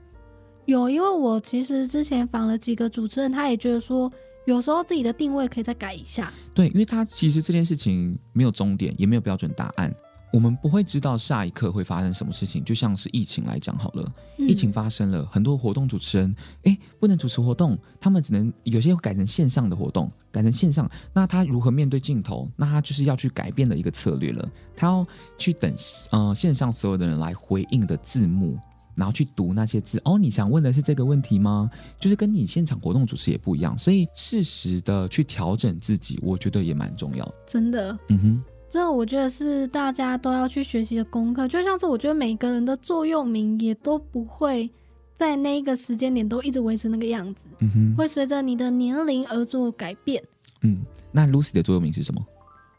[0.67, 4.13] 有，因为我其实之前访了几个主持人，他也觉得说，
[4.47, 6.33] 有时候自己的定位可以再改一下。
[6.53, 9.95] 对，因为他其实这件事情没有终点，也没有标准答案。
[10.33, 12.63] 我们不会知道下一刻会发生什么事情。
[12.65, 20.91] 就像是疫情来讲好了，嗯、疫情发生了，很多活动主持人哎不能主持活动，他们只能有些改成线上的活动，改成线上。
[21.15, 22.51] 那他如何面对镜头？
[22.57, 24.47] 那他就是要去改变的一个策略了。
[24.75, 25.07] 他要
[25.39, 25.73] 去等
[26.11, 28.59] 呃线上所有的人来回应的字幕。
[28.97, 31.71] 然后去读那些字哦，你想问的是这个问题吗？
[32.01, 37.35] 就是跟你现场活动主持也不一样，所以适时的去调整自己，我觉得也蛮重要。
[37.47, 41.47] 真的，嗯哼，这我觉得是大家都要去学习的功课。
[41.47, 44.71] 就像是我觉得每个人的座右铭也都不会
[45.15, 50.23] 在那一个时间点都一直维持那个样子，嗯哼，会随着你的年龄而做改变。
[50.63, 50.81] 嗯，
[51.13, 52.27] 那 Lucy 的座右铭是什么？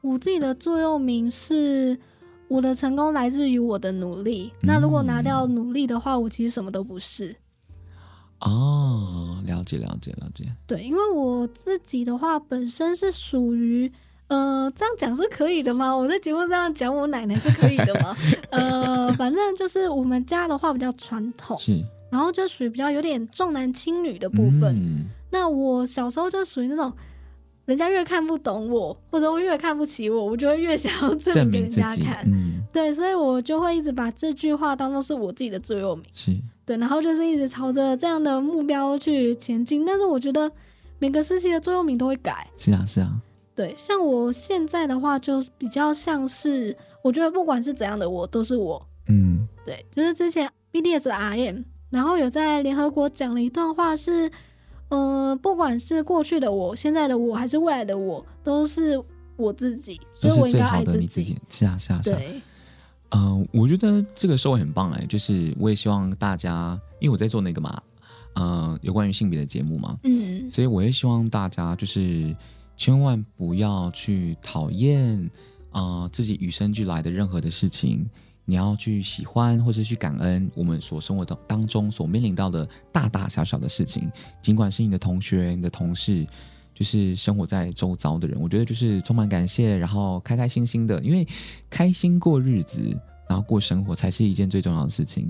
[0.01, 1.97] 我自己的座右铭是。
[2.47, 4.51] 我的成功来自于我的努力。
[4.61, 7.35] 那如果拿掉努力的话，嗯、我其实什么都不是。
[8.39, 10.45] 哦，了解了解了解。
[10.65, 13.91] 对，因为我自己的话，本身是属于
[14.27, 15.95] 呃，这样讲是可以的吗？
[15.95, 18.15] 我在节目这样讲，我奶奶是可以的吗？
[18.51, 24.75] 呃，反正就是我们家的话比较传统，是，然后就属于比较有点重男轻女的部分。
[24.75, 26.93] 嗯、那我小时候就属于那种。
[27.67, 32.23] 人家越看不懂我，或者我越看不起我，我就会越想要证明给人家看。
[32.25, 36.05] 嗯、对，所以我就会一直把这句话当做是我自己的座右铭。
[36.13, 36.31] 是，
[36.65, 39.85] 对，然后就是一直朝着这样的目标去前进。
[39.85, 40.49] 但是我觉得
[40.97, 42.49] 每个时期的座右铭都会改。
[42.55, 43.21] 是啊，是啊。
[43.53, 48.81] 对，像我现在的话，就比较像是，我觉得不管是怎样的我，都是我。
[49.09, 54.31] 嗯，对，就是之前 BTS 的 RM，然后有在联合国讲了一段话是。
[54.89, 59.01] 呃，不管是过去的我、现在的我，还是未来的我，都是
[59.35, 61.37] 我自己，所以我应该爱自己。
[61.49, 62.17] 是啊，是啊，是啊。
[62.17, 62.41] 对。
[63.09, 67.81] 嗯、呃，我觉得这个收尾很棒哎，就是我也希望大家，因为我在做那个嘛，
[68.33, 72.35] 呃，有关于性别的节目嘛，嗯，所以我也希望大家就是
[72.75, 75.17] 千万不要去讨厌
[75.71, 78.09] 啊、呃、自己与生俱来的任何的事情。
[78.49, 84.09] 你要去喜欢或者去感恩我们所生活的当中所面临到的大大小小的事情，
[84.41, 86.25] 尽管是你的同学、你的同事，
[86.73, 91.27] 就是生活在周遭的人，我觉得就是充满感谢，然后开开心心的，因为
[91.69, 95.29] 开心过日子，然后过生活才是一件最重要的事情。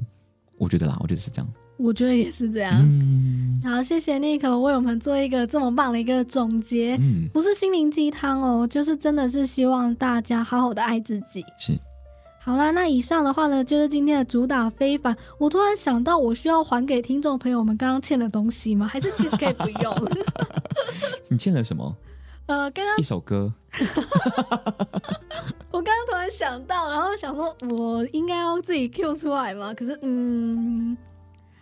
[0.60, 1.54] 我觉得啦，我觉得是这样。
[1.78, 2.74] 我觉得也是这样。
[2.84, 6.98] 嗯，好，谢谢 Nick 为我们做一个这么棒的一个总结。
[7.00, 11.44] 嗯，不是心灵鸡汤哦，就是真的是希望大家好好的爱自己。
[11.58, 11.80] 是。
[12.40, 15.16] 好啦，那以上的话呢，就是今天的主打非凡。
[15.38, 18.88] 我突然想到，我需要还给听众朋友们刚刚欠的东西吗？
[18.90, 19.94] 还是其实可以不用？
[21.30, 21.96] 你欠了什么？
[22.46, 23.54] 呃，刚刚一首歌。
[25.72, 29.74] 我刚刚突然想到，然后想说，我应该要自己 Q 出来吗？
[29.74, 30.96] 可是，嗯，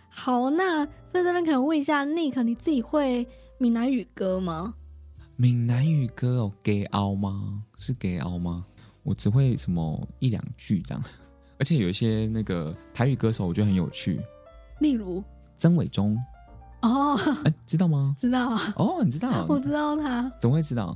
[0.08, 3.26] 好，那在这边可能问一下 Nick，你自己会
[3.58, 4.74] 闽南语歌吗？
[5.34, 7.64] 闽南语歌哦，给凹吗？
[7.76, 8.64] 是给凹吗？
[9.06, 11.02] 我只会什么一两句这样，
[11.58, 14.20] 而且有一些那个台语歌手，我觉得很有趣。
[14.80, 15.22] 例如
[15.56, 16.18] 曾伟忠
[16.82, 18.14] 哦，哎， 知道吗？
[18.18, 19.46] 知道哦，你知道？
[19.48, 20.94] 我知道他，怎么会知道？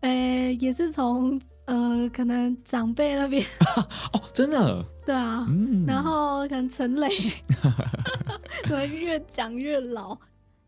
[0.00, 3.44] 哎，也是从呃，可能长辈那边
[4.14, 7.08] 哦，真的，对啊，嗯，然后可能陈磊，
[8.68, 10.12] 对，越讲越老。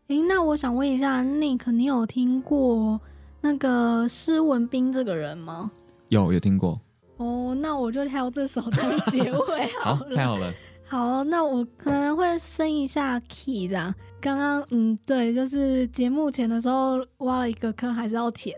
[0.07, 2.99] 哎，那我想问一下，Nick，你有听过
[3.39, 5.71] 那个施文斌这个人吗？
[6.11, 6.77] 有有听过
[7.15, 9.95] 哦，那我就挑这首当结尾好了。
[9.95, 10.53] 好，太好了。
[10.85, 13.95] 好，那我可能会升一下 key 这样。
[14.19, 18.53] 刚刚嗯，对，就是节目前的时候挖了一个坑，还是要填。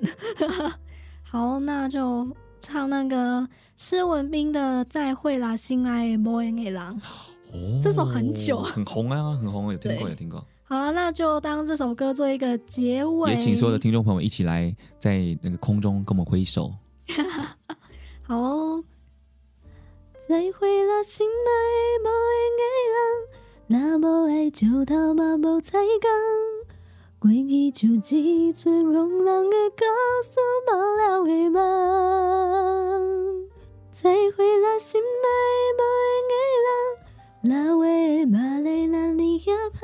[1.22, 2.28] 好，那就
[2.60, 3.48] 唱那个
[3.78, 6.96] 施文斌的《再会啦，心爱的无缘的郎》。
[7.52, 10.44] 哦，这首很久，很红啊，很红，有听过，有听过。
[10.64, 13.32] 好，那就当这首歌做一个结尾。
[13.34, 16.74] 也请所有的听众朋友一起来在那个空中跟我们挥手。
[18.26, 18.84] 好哦，
[20.28, 21.52] 再会啦，心爱
[22.00, 22.98] 的无缘的人，
[23.68, 26.10] 若无爱就头嘛无彩工，
[27.20, 29.86] 过去就一撮拢人会告
[30.24, 31.60] 诉无聊的梦。
[33.92, 35.04] 再会啦，心爱
[35.78, 36.34] 的无缘的
[36.66, 39.82] 人，老话的骂咧咱离遐旁，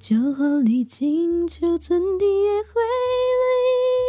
[0.00, 4.05] 祝福你亲像春天的花蕊。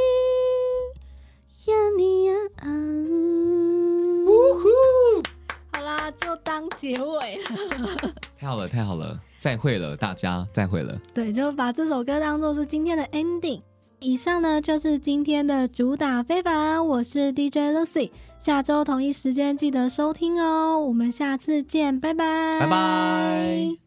[5.74, 8.14] 好啦，就当结尾了。
[8.38, 11.00] 太好了，太好了，再会了，大家再会了。
[11.14, 13.62] 对，就把这首歌当做是今天的 ending。
[14.00, 18.12] 以上呢，就是今天的主打非凡，我是 DJ Lucy。
[18.38, 23.87] 下周同一时间记得收听哦，我们下次见，拜拜，拜拜。